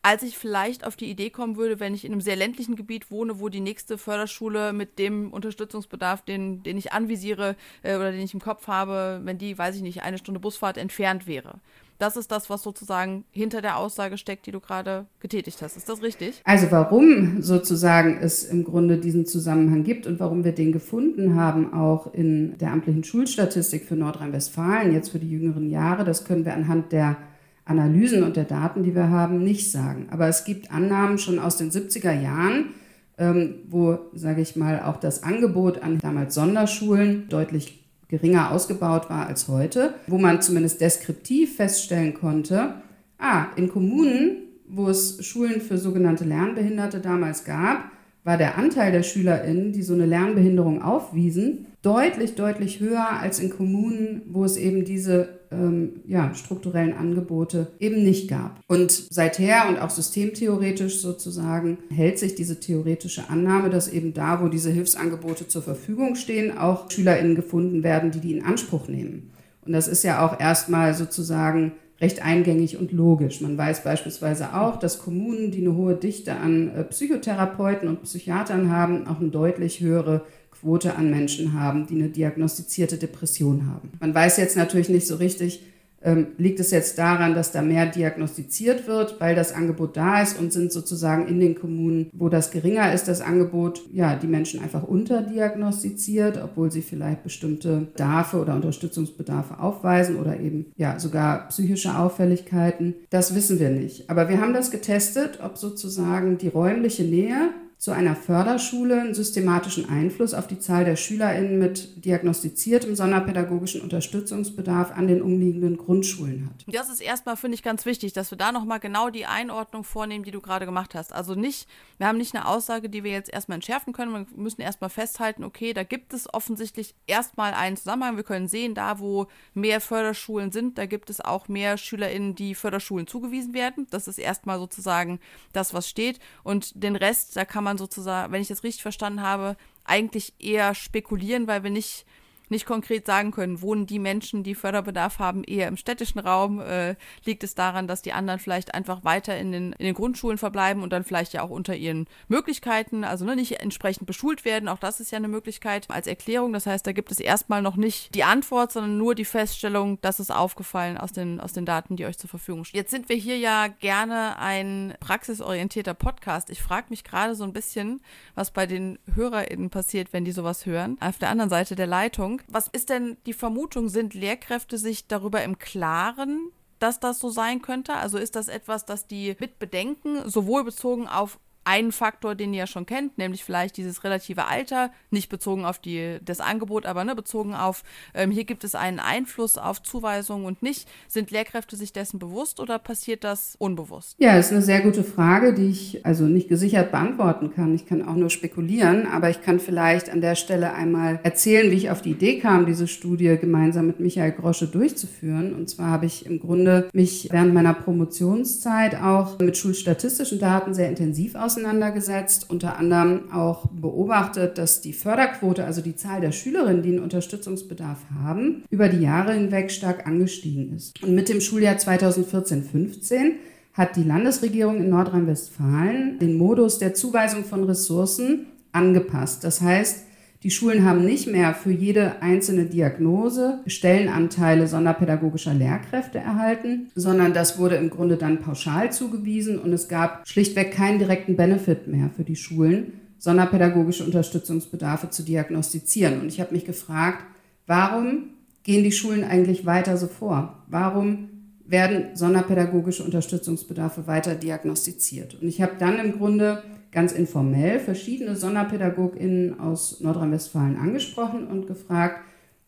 als 0.03 0.23
ich 0.23 0.37
vielleicht 0.37 0.85
auf 0.85 0.95
die 0.95 1.09
Idee 1.09 1.31
kommen 1.31 1.57
würde, 1.57 1.81
wenn 1.81 1.93
ich 1.93 2.05
in 2.05 2.13
einem 2.13 2.21
sehr 2.21 2.37
ländlichen 2.37 2.77
Gebiet 2.77 3.11
wohne, 3.11 3.39
wo 3.39 3.49
die 3.49 3.59
nächste 3.59 3.97
Förderschule 3.97 4.71
mit 4.71 4.99
dem 4.99 5.33
Unterstützungsbedarf, 5.33 6.21
den, 6.21 6.63
den 6.63 6.77
ich 6.77 6.93
anvisiere 6.93 7.57
äh, 7.83 7.95
oder 7.95 8.11
den 8.11 8.21
ich 8.21 8.33
im 8.33 8.39
Kopf 8.39 8.67
habe, 8.67 9.19
wenn 9.23 9.37
die, 9.37 9.57
weiß 9.57 9.75
ich 9.75 9.81
nicht, 9.81 10.03
eine 10.03 10.17
Stunde 10.17 10.39
Busfahrt 10.39 10.77
entfernt 10.77 11.27
wäre. 11.27 11.59
Das 11.99 12.15
ist 12.15 12.31
das, 12.31 12.49
was 12.49 12.61
sozusagen 12.61 13.25
hinter 13.31 13.61
der 13.61 13.77
Aussage 13.77 14.17
steckt, 14.17 14.45
die 14.45 14.51
du 14.51 14.59
gerade 14.59 15.07
getätigt 15.19 15.61
hast. 15.61 15.77
Ist 15.77 15.89
das 15.89 16.01
richtig? 16.03 16.41
Also 16.43 16.67
warum 16.69 17.41
sozusagen 17.41 18.19
es 18.21 18.43
im 18.43 18.63
Grunde 18.63 18.97
diesen 18.97 19.25
Zusammenhang 19.25 19.83
gibt 19.83 20.05
und 20.05 20.19
warum 20.19 20.43
wir 20.43 20.51
den 20.51 20.71
gefunden 20.71 21.35
haben, 21.35 21.73
auch 21.73 22.13
in 22.13 22.57
der 22.59 22.71
amtlichen 22.71 23.03
Schulstatistik 23.03 23.85
für 23.85 23.95
Nordrhein-Westfalen, 23.95 24.93
jetzt 24.93 25.09
für 25.09 25.19
die 25.19 25.29
jüngeren 25.29 25.69
Jahre, 25.69 26.03
das 26.03 26.25
können 26.25 26.45
wir 26.45 26.53
anhand 26.53 26.91
der 26.91 27.17
Analysen 27.65 28.23
und 28.23 28.37
der 28.37 28.45
Daten, 28.45 28.83
die 28.83 28.95
wir 28.95 29.09
haben, 29.09 29.43
nicht 29.43 29.71
sagen. 29.71 30.07
Aber 30.11 30.27
es 30.27 30.45
gibt 30.45 30.71
Annahmen 30.71 31.17
schon 31.17 31.39
aus 31.39 31.57
den 31.57 31.71
70er 31.71 32.13
Jahren, 32.13 32.75
ähm, 33.17 33.55
wo, 33.67 33.97
sage 34.13 34.41
ich 34.41 34.55
mal, 34.55 34.83
auch 34.83 34.97
das 34.97 35.23
Angebot 35.23 35.81
an 35.81 35.97
damals 35.97 36.35
Sonderschulen 36.35 37.27
deutlich 37.29 37.86
geringer 38.07 38.51
ausgebaut 38.51 39.09
war 39.09 39.27
als 39.27 39.47
heute, 39.47 39.93
wo 40.07 40.17
man 40.17 40.41
zumindest 40.41 40.81
deskriptiv 40.81 41.55
feststellen 41.57 42.13
konnte, 42.13 42.75
ah, 43.17 43.47
in 43.55 43.69
Kommunen, 43.69 44.37
wo 44.67 44.89
es 44.89 45.25
Schulen 45.25 45.61
für 45.61 45.77
sogenannte 45.77 46.25
Lernbehinderte 46.25 46.99
damals 46.99 47.43
gab, 47.43 47.91
war 48.23 48.37
der 48.37 48.57
Anteil 48.57 48.91
der 48.91 49.03
SchülerInnen, 49.03 49.71
die 49.71 49.83
so 49.83 49.93
eine 49.93 50.05
Lernbehinderung 50.05 50.81
aufwiesen, 50.81 51.67
deutlich, 51.81 52.35
deutlich 52.35 52.81
höher 52.81 53.09
als 53.21 53.39
in 53.39 53.49
Kommunen, 53.49 54.23
wo 54.27 54.43
es 54.43 54.57
eben 54.57 54.83
diese 54.83 55.36
ähm, 55.51 56.01
ja, 56.05 56.33
strukturellen 56.33 56.93
Angebote 56.93 57.67
eben 57.79 58.03
nicht 58.03 58.29
gab. 58.29 58.59
Und 58.67 58.91
seither 58.91 59.67
und 59.69 59.79
auch 59.79 59.89
systemtheoretisch 59.89 61.01
sozusagen 61.01 61.77
hält 61.89 62.19
sich 62.19 62.35
diese 62.35 62.59
theoretische 62.59 63.29
Annahme, 63.29 63.69
dass 63.69 63.87
eben 63.87 64.13
da, 64.13 64.41
wo 64.41 64.47
diese 64.47 64.71
Hilfsangebote 64.71 65.47
zur 65.47 65.61
Verfügung 65.61 66.15
stehen, 66.15 66.57
auch 66.57 66.89
SchülerInnen 66.89 67.35
gefunden 67.35 67.83
werden, 67.83 68.11
die 68.11 68.19
die 68.19 68.37
in 68.37 68.45
Anspruch 68.45 68.87
nehmen. 68.87 69.31
Und 69.65 69.73
das 69.73 69.87
ist 69.87 70.03
ja 70.03 70.25
auch 70.25 70.39
erstmal 70.39 70.93
sozusagen 70.93 71.73
recht 71.99 72.23
eingängig 72.23 72.77
und 72.77 72.91
logisch. 72.91 73.41
Man 73.41 73.57
weiß 73.57 73.83
beispielsweise 73.83 74.53
auch, 74.53 74.77
dass 74.77 74.99
Kommunen, 74.99 75.51
die 75.51 75.61
eine 75.61 75.75
hohe 75.75 75.95
Dichte 75.95 76.35
an 76.35 76.69
äh, 76.75 76.83
Psychotherapeuten 76.83 77.87
und 77.89 78.03
Psychiatern 78.03 78.71
haben, 78.71 79.07
auch 79.07 79.19
eine 79.19 79.29
deutlich 79.29 79.81
höhere 79.81 80.23
Quote 80.59 80.95
an 80.95 81.09
Menschen 81.09 81.53
haben, 81.53 81.87
die 81.87 81.95
eine 81.95 82.09
diagnostizierte 82.09 82.97
Depression 82.97 83.67
haben. 83.67 83.91
Man 83.99 84.13
weiß 84.13 84.37
jetzt 84.37 84.57
natürlich 84.57 84.89
nicht 84.89 85.07
so 85.07 85.15
richtig, 85.15 85.61
ähm, 86.01 86.27
liegt 86.37 86.59
es 86.59 86.71
jetzt 86.71 86.97
daran, 86.99 87.33
dass 87.33 87.51
da 87.51 87.61
mehr 87.61 87.87
diagnostiziert 87.87 88.87
wird, 88.87 89.19
weil 89.19 89.35
das 89.35 89.51
Angebot 89.51 89.97
da 89.97 90.21
ist 90.21 90.39
und 90.39 90.53
sind 90.53 90.71
sozusagen 90.71 91.27
in 91.27 91.39
den 91.39 91.55
Kommunen, 91.55 92.09
wo 92.13 92.29
das 92.29 92.51
geringer 92.51 92.93
ist, 92.93 93.07
das 93.07 93.21
Angebot, 93.21 93.81
ja, 93.91 94.15
die 94.15 94.27
Menschen 94.27 94.61
einfach 94.61 94.83
unterdiagnostiziert, 94.83 96.39
obwohl 96.41 96.71
sie 96.71 96.83
vielleicht 96.83 97.23
bestimmte 97.23 97.87
Bedarfe 97.91 98.37
oder 98.37 98.53
Unterstützungsbedarfe 98.55 99.59
aufweisen 99.59 100.17
oder 100.17 100.39
eben 100.39 100.67
ja 100.75 100.99
sogar 100.99 101.47
psychische 101.49 101.97
Auffälligkeiten. 101.97 102.93
Das 103.09 103.33
wissen 103.33 103.59
wir 103.59 103.69
nicht. 103.69 104.09
Aber 104.09 104.29
wir 104.29 104.39
haben 104.39 104.53
das 104.53 104.69
getestet, 104.69 105.39
ob 105.43 105.57
sozusagen 105.57 106.37
die 106.37 106.49
räumliche 106.49 107.03
Nähe 107.03 107.49
zu 107.77 107.91
einer 107.91 108.15
Förderschule 108.15 109.01
einen 109.01 109.13
systematischen 109.13 109.87
Einfluss 109.87 110.33
auf 110.33 110.47
die 110.47 110.57
Zahl 110.57 110.83
der 110.83 110.95
SchülerInnen 110.95 111.59
mit 111.59 112.03
diagnostiziertem 112.05 112.95
sonderpädagogischen 112.95 113.81
Unterstützungsbedarf 113.81 114.91
an 114.91 115.07
den 115.07 115.21
umliegenden 115.21 115.77
Grundschulen 115.77 116.47
hat. 116.47 116.65
Das 116.65 116.89
ist 116.89 117.01
erstmal, 117.01 117.37
finde 117.37 117.53
ich, 117.53 117.61
ganz 117.61 117.85
wichtig, 117.85 118.13
dass 118.13 118.31
wir 118.31 118.37
da 118.37 118.51
nochmal 118.51 118.79
genau 118.79 119.11
die 119.11 119.27
Einordnung 119.27 119.83
vornehmen, 119.83 120.23
die 120.23 120.31
du 120.31 120.41
gerade 120.41 120.65
gemacht 120.65 120.95
hast. 120.95 121.13
Also 121.13 121.35
nicht, 121.35 121.67
wir 121.99 122.07
haben 122.07 122.17
nicht 122.17 122.33
eine 122.35 122.47
Aussage, 122.47 122.89
die 122.89 123.03
wir 123.03 123.11
jetzt 123.11 123.31
erstmal 123.31 123.57
entschärfen 123.57 123.93
können. 123.93 124.11
Wir 124.11 124.25
müssen 124.35 124.61
erstmal 124.61 124.89
festhalten, 124.89 125.43
okay, 125.43 125.73
da 125.73 125.83
gibt 125.83 126.13
es 126.13 126.33
offensichtlich 126.33 126.95
erstmal 127.05 127.53
einen 127.53 127.77
Zusammenhang. 127.77 128.15
Wir 128.15 128.23
können 128.23 128.47
sehen, 128.47 128.73
da 128.73 128.97
wo 128.97 129.27
mehr 129.53 129.81
Förderschulen 129.81 130.51
sind, 130.51 130.79
da 130.79 130.87
gibt 130.87 131.11
es 131.11 131.21
auch 131.21 131.47
mehr 131.47 131.77
SchülerInnen, 131.77 132.33
die 132.33 132.55
Förderschulen 132.55 133.05
zugewiesen 133.05 133.53
werden. 133.53 133.85
Das 133.91 134.07
ist 134.07 134.17
erstmal 134.17 134.57
sozusagen 134.57 135.19
das, 135.53 135.75
was 135.75 135.87
steht. 135.87 136.19
Und 136.43 136.83
den 136.83 136.95
Rest, 136.95 137.35
da 137.35 137.45
kann 137.45 137.63
man 137.63 137.66
man 137.67 137.77
sozusagen, 137.77 138.31
wenn 138.31 138.41
ich 138.41 138.47
das 138.47 138.63
richtig 138.63 138.81
verstanden 138.81 139.21
habe, 139.21 139.57
eigentlich 139.83 140.33
eher 140.39 140.73
spekulieren, 140.73 141.47
weil 141.47 141.63
wir 141.63 141.69
nicht 141.69 142.05
nicht 142.49 142.65
konkret 142.65 143.05
sagen 143.05 143.31
können, 143.31 143.61
wohnen 143.61 143.85
die 143.85 143.99
Menschen, 143.99 144.43
die 144.43 144.55
Förderbedarf 144.55 145.19
haben, 145.19 145.43
eher 145.43 145.67
im 145.67 145.77
städtischen 145.77 146.19
Raum? 146.19 146.59
Äh, 146.59 146.95
liegt 147.25 147.43
es 147.43 147.55
daran, 147.55 147.87
dass 147.87 148.01
die 148.01 148.13
anderen 148.13 148.39
vielleicht 148.39 148.73
einfach 148.73 149.03
weiter 149.03 149.37
in 149.37 149.51
den, 149.51 149.73
in 149.73 149.85
den 149.85 149.93
Grundschulen 149.93 150.37
verbleiben 150.37 150.83
und 150.83 150.91
dann 150.91 151.03
vielleicht 151.03 151.33
ja 151.33 151.41
auch 151.41 151.49
unter 151.49 151.75
ihren 151.75 152.07
Möglichkeiten, 152.27 153.03
also 153.03 153.25
ne, 153.25 153.35
nicht 153.35 153.59
entsprechend 153.61 154.07
beschult 154.07 154.45
werden? 154.45 154.69
Auch 154.69 154.79
das 154.79 154.99
ist 154.99 155.11
ja 155.11 155.17
eine 155.17 155.27
Möglichkeit 155.27 155.89
als 155.89 156.07
Erklärung. 156.07 156.53
Das 156.53 156.65
heißt, 156.65 156.85
da 156.85 156.91
gibt 156.91 157.11
es 157.11 157.19
erstmal 157.19 157.61
noch 157.61 157.75
nicht 157.75 158.13
die 158.15 158.23
Antwort, 158.23 158.71
sondern 158.71 158.97
nur 158.97 159.15
die 159.15 159.25
Feststellung, 159.25 159.99
das 160.01 160.19
ist 160.19 160.31
aufgefallen 160.31 160.97
aus 160.97 161.11
den, 161.11 161.39
aus 161.39 161.53
den 161.53 161.65
Daten, 161.65 161.95
die 161.95 162.05
euch 162.05 162.17
zur 162.17 162.29
Verfügung 162.29 162.63
stehen. 162.63 162.77
Jetzt 162.77 162.91
sind 162.91 163.09
wir 163.09 163.15
hier 163.15 163.37
ja 163.37 163.67
gerne 163.67 164.39
ein 164.39 164.93
praxisorientierter 164.99 165.93
Podcast. 165.93 166.49
Ich 166.49 166.61
frage 166.61 166.87
mich 166.89 167.03
gerade 167.03 167.35
so 167.35 167.43
ein 167.43 167.53
bisschen, 167.53 168.01
was 168.35 168.51
bei 168.51 168.65
den 168.65 168.99
HörerInnen 169.13 169.69
passiert, 169.69 170.13
wenn 170.13 170.25
die 170.25 170.31
sowas 170.31 170.65
hören. 170.65 170.97
Auf 170.99 171.17
der 171.17 171.29
anderen 171.29 171.49
Seite 171.49 171.75
der 171.75 171.87
Leitung 171.87 172.36
was 172.47 172.67
ist 172.67 172.89
denn 172.89 173.17
die 173.25 173.33
Vermutung? 173.33 173.89
Sind 173.89 174.13
Lehrkräfte 174.13 174.77
sich 174.77 175.07
darüber 175.07 175.43
im 175.43 175.57
Klaren, 175.57 176.51
dass 176.79 176.99
das 176.99 177.19
so 177.19 177.29
sein 177.29 177.61
könnte? 177.61 177.93
Also 177.93 178.17
ist 178.17 178.35
das 178.35 178.47
etwas, 178.47 178.85
das 178.85 179.07
die 179.07 179.35
mit 179.39 179.59
bedenken, 179.59 180.29
sowohl 180.29 180.63
bezogen 180.63 181.07
auf 181.07 181.39
einen 181.67 181.91
Faktor, 181.91 182.33
den 182.33 182.53
ihr 182.53 182.59
ja 182.59 182.67
schon 182.67 182.85
kennt, 182.85 183.17
nämlich 183.17 183.43
vielleicht 183.43 183.75
dieses 183.75 184.05
relative 184.05 184.45
Alter, 184.45 184.89
nicht 185.11 185.27
bezogen 185.27 185.65
auf 185.65 185.79
die, 185.79 186.17
das 186.23 186.39
Angebot, 186.39 186.85
aber 186.85 187.03
ne, 187.03 187.13
bezogen 187.13 187.53
auf, 187.53 187.83
ähm, 188.13 188.31
hier 188.31 188.45
gibt 188.45 188.63
es 188.63 188.73
einen 188.73 188.99
Einfluss 188.99 189.57
auf 189.57 189.83
Zuweisungen 189.83 190.45
und 190.45 190.63
nicht. 190.63 190.87
Sind 191.09 191.29
Lehrkräfte 191.29 191.75
sich 191.75 191.91
dessen 191.91 192.19
bewusst 192.19 192.61
oder 192.61 192.79
passiert 192.79 193.25
das 193.25 193.57
unbewusst? 193.59 194.15
Ja, 194.17 194.37
ist 194.37 194.53
eine 194.53 194.61
sehr 194.61 194.79
gute 194.79 195.03
Frage, 195.03 195.53
die 195.53 195.67
ich 195.67 196.05
also 196.05 196.23
nicht 196.23 196.47
gesichert 196.47 196.91
beantworten 196.91 197.51
kann. 197.53 197.75
Ich 197.75 197.85
kann 197.85 198.07
auch 198.07 198.15
nur 198.15 198.29
spekulieren, 198.29 199.05
aber 199.05 199.29
ich 199.29 199.41
kann 199.41 199.59
vielleicht 199.59 200.09
an 200.09 200.21
der 200.21 200.35
Stelle 200.35 200.73
einmal 200.73 201.19
erzählen, 201.23 201.69
wie 201.69 201.75
ich 201.75 201.91
auf 201.91 202.01
die 202.01 202.11
Idee 202.11 202.39
kam, 202.39 202.65
diese 202.65 202.87
Studie 202.87 203.37
gemeinsam 203.37 203.87
mit 203.87 203.99
Michael 203.99 204.31
Grosche 204.31 204.67
durchzuführen. 204.67 205.53
Und 205.53 205.69
zwar 205.69 205.87
habe 205.87 206.05
ich 206.05 206.25
im 206.25 206.39
Grunde 206.39 206.87
mich 206.93 207.27
während 207.29 207.53
meiner 207.53 207.73
Promotionszeit 207.73 208.95
auch 208.95 209.37
mit 209.39 209.57
schulstatistischen 209.57 210.39
Daten 210.39 210.73
sehr 210.73 210.87
intensiv 210.87 211.35
aus 211.35 211.56
auseinandergesetzt, 211.57 212.49
unter 212.49 212.77
anderem 212.77 213.31
auch 213.31 213.67
beobachtet, 213.71 214.57
dass 214.57 214.81
die 214.81 214.93
Förderquote, 214.93 215.65
also 215.65 215.81
die 215.81 215.95
Zahl 215.95 216.21
der 216.21 216.31
Schülerinnen, 216.31 216.83
die 216.83 216.89
einen 216.89 217.03
Unterstützungsbedarf 217.03 217.97
haben, 218.23 218.63
über 218.69 218.89
die 218.89 219.01
Jahre 219.01 219.33
hinweg 219.33 219.71
stark 219.71 220.05
angestiegen 220.05 220.75
ist. 220.75 221.01
Und 221.03 221.15
mit 221.15 221.29
dem 221.29 221.41
Schuljahr 221.41 221.75
2014-15 221.75 223.31
hat 223.73 223.95
die 223.95 224.03
Landesregierung 224.03 224.77
in 224.77 224.89
Nordrhein-Westfalen 224.89 226.19
den 226.19 226.37
Modus 226.37 226.77
der 226.77 226.93
Zuweisung 226.93 227.43
von 227.43 227.63
Ressourcen 227.63 228.45
angepasst. 228.71 229.43
Das 229.43 229.61
heißt, 229.61 230.05
die 230.43 230.51
Schulen 230.51 230.85
haben 230.85 231.03
nicht 231.03 231.27
mehr 231.27 231.55
für 231.55 231.71
jede 231.71 232.21
einzelne 232.21 232.65
Diagnose 232.65 233.59
Stellenanteile 233.65 234.67
sonderpädagogischer 234.67 235.53
Lehrkräfte 235.53 236.19
erhalten, 236.19 236.91
sondern 236.95 237.33
das 237.33 237.57
wurde 237.57 237.75
im 237.75 237.89
Grunde 237.89 238.17
dann 238.17 238.39
pauschal 238.39 238.91
zugewiesen 238.91 239.57
und 239.57 239.73
es 239.73 239.87
gab 239.87 240.27
schlichtweg 240.27 240.71
keinen 240.71 240.99
direkten 240.99 241.35
Benefit 241.35 241.87
mehr 241.87 242.11
für 242.15 242.23
die 242.23 242.35
Schulen, 242.35 242.93
sonderpädagogische 243.17 244.03
Unterstützungsbedarfe 244.03 245.09
zu 245.09 245.23
diagnostizieren. 245.23 246.21
Und 246.21 246.27
ich 246.27 246.39
habe 246.39 246.53
mich 246.53 246.65
gefragt, 246.65 247.25
warum 247.65 248.29
gehen 248.61 248.83
die 248.83 248.91
Schulen 248.91 249.23
eigentlich 249.23 249.65
weiter 249.65 249.97
so 249.97 250.07
vor? 250.07 250.63
Warum 250.67 251.29
werden 251.65 252.15
sonderpädagogische 252.15 253.03
Unterstützungsbedarfe 253.03 254.05
weiter 254.05 254.35
diagnostiziert? 254.35 255.41
Und 255.41 255.47
ich 255.47 255.61
habe 255.63 255.73
dann 255.79 255.99
im 255.99 256.11
Grunde 256.11 256.61
ganz 256.91 257.11
informell 257.11 257.79
verschiedene 257.79 258.35
SonderpädagogInnen 258.35 259.59
aus 259.59 260.01
Nordrhein-Westfalen 260.01 260.77
angesprochen 260.77 261.47
und 261.47 261.67
gefragt, 261.67 262.21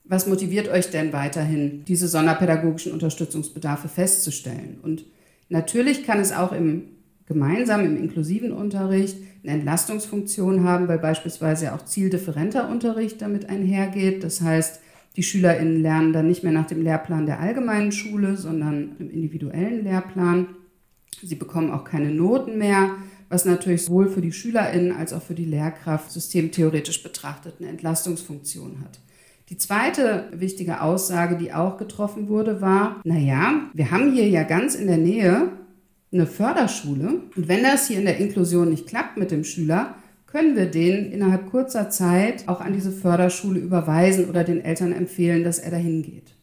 was 0.04 0.28
motiviert 0.28 0.70
euch 0.70 0.90
denn 0.90 1.14
weiterhin, 1.14 1.86
diese 1.86 2.08
sonderpädagogischen 2.08 2.92
Unterstützungsbedarfe 2.94 3.88
festzustellen? 3.88 4.80
Und 4.82 5.06
natürlich 5.50 6.04
kann 6.04 6.20
es 6.20 6.32
auch 6.32 6.52
im 6.52 6.84
gemeinsam 7.30 7.86
im 7.86 7.96
inklusiven 7.96 8.52
Unterricht 8.52 9.18
eine 9.44 9.54
Entlastungsfunktion 9.54 10.64
haben, 10.64 10.88
weil 10.88 10.98
beispielsweise 10.98 11.74
auch 11.74 11.86
zieldifferenter 11.86 12.68
Unterricht 12.70 13.22
damit 13.22 13.48
einhergeht. 13.48 14.24
Das 14.24 14.42
heißt, 14.42 14.82
die 15.16 15.24
SchülerInnen 15.24 15.82
lernen 15.82 16.12
dann 16.12 16.28
nicht 16.28 16.44
mehr 16.44 16.52
nach 16.52 16.66
dem 16.66 16.82
Lehrplan 16.82 17.28
der 17.28 17.40
allgemeinen 17.40 17.92
Schule, 17.92 18.36
sondern 18.36 18.96
im 19.00 19.12
individuellen 19.12 19.84
Lehrplan. 19.84 20.48
Sie 21.22 21.36
bekommen 21.36 21.72
auch 21.72 21.84
keine 21.84 22.10
Noten 22.10 22.58
mehr 22.58 22.96
was 23.30 23.46
natürlich 23.46 23.86
sowohl 23.86 24.10
für 24.10 24.22
die 24.22 24.32
SchülerInnen 24.32 24.92
als 24.92 25.14
auch 25.14 25.22
für 25.22 25.36
die 25.36 25.46
Lehrkraft 25.46 26.12
systemtheoretisch 26.12 27.04
betrachtet 27.04 27.56
eine 27.60 27.70
Entlastungsfunktion 27.70 28.82
hat. 28.84 29.00
Die 29.50 29.58
zweite 29.58 30.28
wichtige 30.32 30.82
Aussage, 30.82 31.38
die 31.38 31.54
auch 31.54 31.78
getroffen 31.78 32.28
wurde, 32.28 32.62
war, 32.62 33.02
naja, 33.04 33.70
wir 33.74 33.90
haben 33.90 34.14
hier 34.14 34.28
ja 34.28 34.44
ganz 34.44 34.76
in 34.76 34.88
der 34.88 34.98
Nähe 34.98 35.52
eine 36.12 36.28
Förderschule. 36.28 37.22
Und 37.36 37.48
wenn 37.48 37.64
das 37.64 37.88
hier 37.88 38.00
in 38.00 38.06
der 38.06 38.18
Inklusion 38.18 38.70
nicht 38.70 38.88
klappt 38.88 39.18
mit 39.18 39.32
dem 39.32 39.44
Schüler, 39.44 39.96
können 40.28 40.56
wir 40.56 40.68
den 40.68 41.12
innerhalb 41.12 41.50
kurzer 41.50 41.90
Zeit 41.90 42.48
auch 42.48 42.62
an 42.62 42.74
diese 42.74 42.92
Förderschule 42.92 43.60
überweisen 43.60 44.30
oder 44.30 44.44
den 44.44 44.64
Eltern 44.64 44.92
empfehlen, 44.92 45.44
dass 45.44 45.58
er 45.58 45.72
dahin 45.72 46.04
geht. 46.04 46.36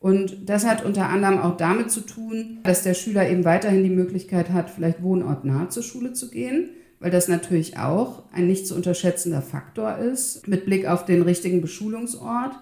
Und 0.00 0.48
das 0.48 0.64
hat 0.64 0.84
unter 0.84 1.08
anderem 1.08 1.38
auch 1.38 1.56
damit 1.56 1.90
zu 1.90 2.00
tun, 2.00 2.58
dass 2.62 2.82
der 2.82 2.94
Schüler 2.94 3.28
eben 3.28 3.44
weiterhin 3.44 3.82
die 3.82 3.90
Möglichkeit 3.90 4.50
hat, 4.50 4.70
vielleicht 4.70 5.02
wohnortnah 5.02 5.70
zur 5.70 5.82
Schule 5.82 6.12
zu 6.12 6.30
gehen, 6.30 6.70
weil 7.00 7.10
das 7.10 7.28
natürlich 7.28 7.78
auch 7.78 8.22
ein 8.32 8.46
nicht 8.46 8.66
zu 8.66 8.74
unterschätzender 8.74 9.42
Faktor 9.42 9.98
ist 9.98 10.46
mit 10.46 10.64
Blick 10.64 10.86
auf 10.86 11.04
den 11.04 11.22
richtigen 11.22 11.60
Beschulungsort. 11.60 12.52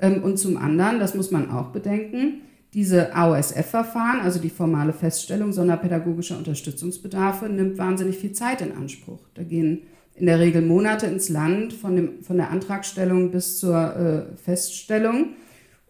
Ähm, 0.00 0.22
und 0.22 0.38
zum 0.38 0.56
anderen, 0.56 0.98
das 0.98 1.14
muss 1.14 1.30
man 1.30 1.50
auch 1.50 1.68
bedenken, 1.68 2.42
diese 2.74 3.14
AOSF-Verfahren, 3.14 4.20
also 4.20 4.38
die 4.38 4.50
formale 4.50 4.92
Feststellung 4.92 5.52
sonderpädagogischer 5.52 6.38
Unterstützungsbedarfe, 6.38 7.48
nimmt 7.48 7.78
wahnsinnig 7.78 8.18
viel 8.18 8.32
Zeit 8.32 8.62
in 8.62 8.72
Anspruch. 8.72 9.20
Da 9.34 9.42
gehen 9.42 9.82
in 10.14 10.26
der 10.26 10.38
Regel 10.38 10.62
Monate 10.62 11.06
ins 11.06 11.28
Land 11.28 11.72
von, 11.72 11.96
dem, 11.96 12.22
von 12.22 12.36
der 12.36 12.50
Antragstellung 12.50 13.30
bis 13.30 13.58
zur 13.58 13.96
äh, 13.96 14.36
Feststellung. 14.36 15.30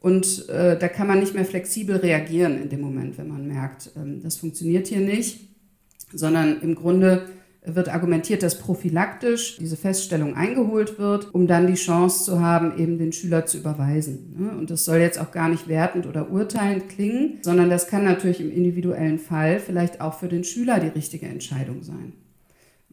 Und 0.00 0.49
äh, 0.49 0.78
da 0.78 0.88
kann 0.88 1.07
man 1.07 1.21
nicht 1.21 1.35
mehr 1.35 1.45
flexibel 1.45 1.97
reagieren 1.97 2.61
in 2.61 2.71
dem 2.71 2.80
Moment, 2.80 3.19
wenn 3.19 3.28
man 3.28 3.47
merkt, 3.47 3.90
ähm, 3.97 4.23
das 4.23 4.37
funktioniert 4.37 4.87
hier 4.87 5.00
nicht, 5.00 5.50
sondern 6.12 6.61
im 6.62 6.75
Grunde 6.75 7.26
wird 7.62 7.90
argumentiert, 7.90 8.42
dass 8.42 8.59
prophylaktisch 8.59 9.59
diese 9.59 9.76
Feststellung 9.76 10.35
eingeholt 10.35 10.99
wird, 10.99 11.35
um 11.35 11.47
dann 11.47 11.66
die 11.66 11.75
Chance 11.75 12.25
zu 12.25 12.40
haben, 12.40 12.78
eben 12.78 12.97
den 12.97 13.12
Schüler 13.12 13.45
zu 13.45 13.59
überweisen. 13.59 14.35
Ne? 14.38 14.50
Und 14.59 14.71
das 14.71 14.87
soll 14.87 14.97
jetzt 14.97 15.21
auch 15.21 15.30
gar 15.30 15.50
nicht 15.50 15.69
wertend 15.69 16.07
oder 16.07 16.30
urteilend 16.30 16.88
klingen, 16.88 17.38
sondern 17.42 17.69
das 17.69 17.87
kann 17.87 18.04
natürlich 18.04 18.40
im 18.40 18.50
individuellen 18.50 19.19
Fall 19.19 19.61
vielleicht 19.61 20.00
auch 20.00 20.19
für 20.19 20.28
den 20.28 20.45
Schüler 20.45 20.80
die 20.80 20.88
richtige 20.88 21.26
Entscheidung 21.26 21.83
sein 21.83 22.14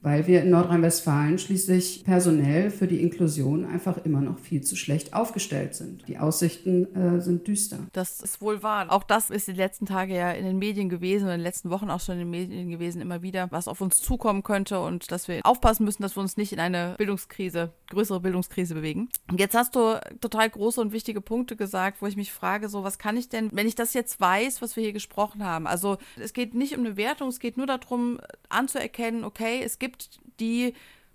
weil 0.01 0.27
wir 0.27 0.43
in 0.43 0.51
Nordrhein-Westfalen 0.51 1.39
schließlich 1.39 2.03
personell 2.03 2.69
für 2.69 2.87
die 2.87 3.01
Inklusion 3.01 3.65
einfach 3.65 3.97
immer 4.05 4.21
noch 4.21 4.39
viel 4.39 4.61
zu 4.61 4.75
schlecht 4.75 5.13
aufgestellt 5.13 5.75
sind. 5.75 6.07
Die 6.07 6.19
Aussichten 6.19 6.95
äh, 6.95 7.19
sind 7.19 7.47
düster. 7.47 7.79
Das 7.93 8.21
ist 8.21 8.41
wohl 8.41 8.61
wahr. 8.61 8.91
Auch 8.91 9.03
das 9.03 9.29
ist 9.29 9.47
die 9.47 9.53
letzten 9.53 9.85
Tage 9.85 10.15
ja 10.15 10.31
in 10.31 10.45
den 10.45 10.59
Medien 10.59 10.89
gewesen 10.89 11.25
und 11.25 11.31
in 11.31 11.39
den 11.39 11.43
letzten 11.43 11.69
Wochen 11.69 11.89
auch 11.89 11.99
schon 11.99 12.13
in 12.13 12.19
den 12.19 12.29
Medien 12.29 12.69
gewesen, 12.69 13.01
immer 13.01 13.21
wieder, 13.21 13.47
was 13.51 13.67
auf 13.67 13.81
uns 13.81 13.99
zukommen 13.99 14.43
könnte 14.43 14.79
und 14.79 15.11
dass 15.11 15.27
wir 15.27 15.41
aufpassen 15.43 15.83
müssen, 15.83 16.03
dass 16.03 16.15
wir 16.15 16.21
uns 16.21 16.37
nicht 16.37 16.53
in 16.53 16.59
eine 16.59 16.95
Bildungskrise, 16.97 17.73
größere 17.89 18.19
Bildungskrise 18.19 18.75
bewegen. 18.75 19.09
Und 19.29 19.39
jetzt 19.39 19.55
hast 19.55 19.75
du 19.75 19.99
total 20.21 20.49
große 20.49 20.79
und 20.79 20.91
wichtige 20.91 21.21
Punkte 21.21 21.55
gesagt, 21.55 22.01
wo 22.01 22.07
ich 22.07 22.15
mich 22.15 22.31
frage, 22.31 22.69
so 22.69 22.83
was 22.83 22.99
kann 22.99 23.17
ich 23.17 23.29
denn, 23.29 23.49
wenn 23.51 23.67
ich 23.67 23.75
das 23.75 23.93
jetzt 23.93 24.19
weiß, 24.19 24.61
was 24.61 24.75
wir 24.75 24.83
hier 24.83 24.93
gesprochen 24.93 25.43
haben? 25.43 25.65
Also 25.65 25.97
es 26.19 26.33
geht 26.33 26.53
nicht 26.53 26.77
um 26.77 26.85
eine 26.85 26.97
Wertung, 26.97 27.29
es 27.29 27.39
geht 27.39 27.57
nur 27.57 27.65
darum 27.65 28.19
anzuerkennen, 28.49 29.23
okay, 29.23 29.61
es 29.63 29.79
gibt 29.79 29.86
gibt 29.87 30.19
die 30.39 30.73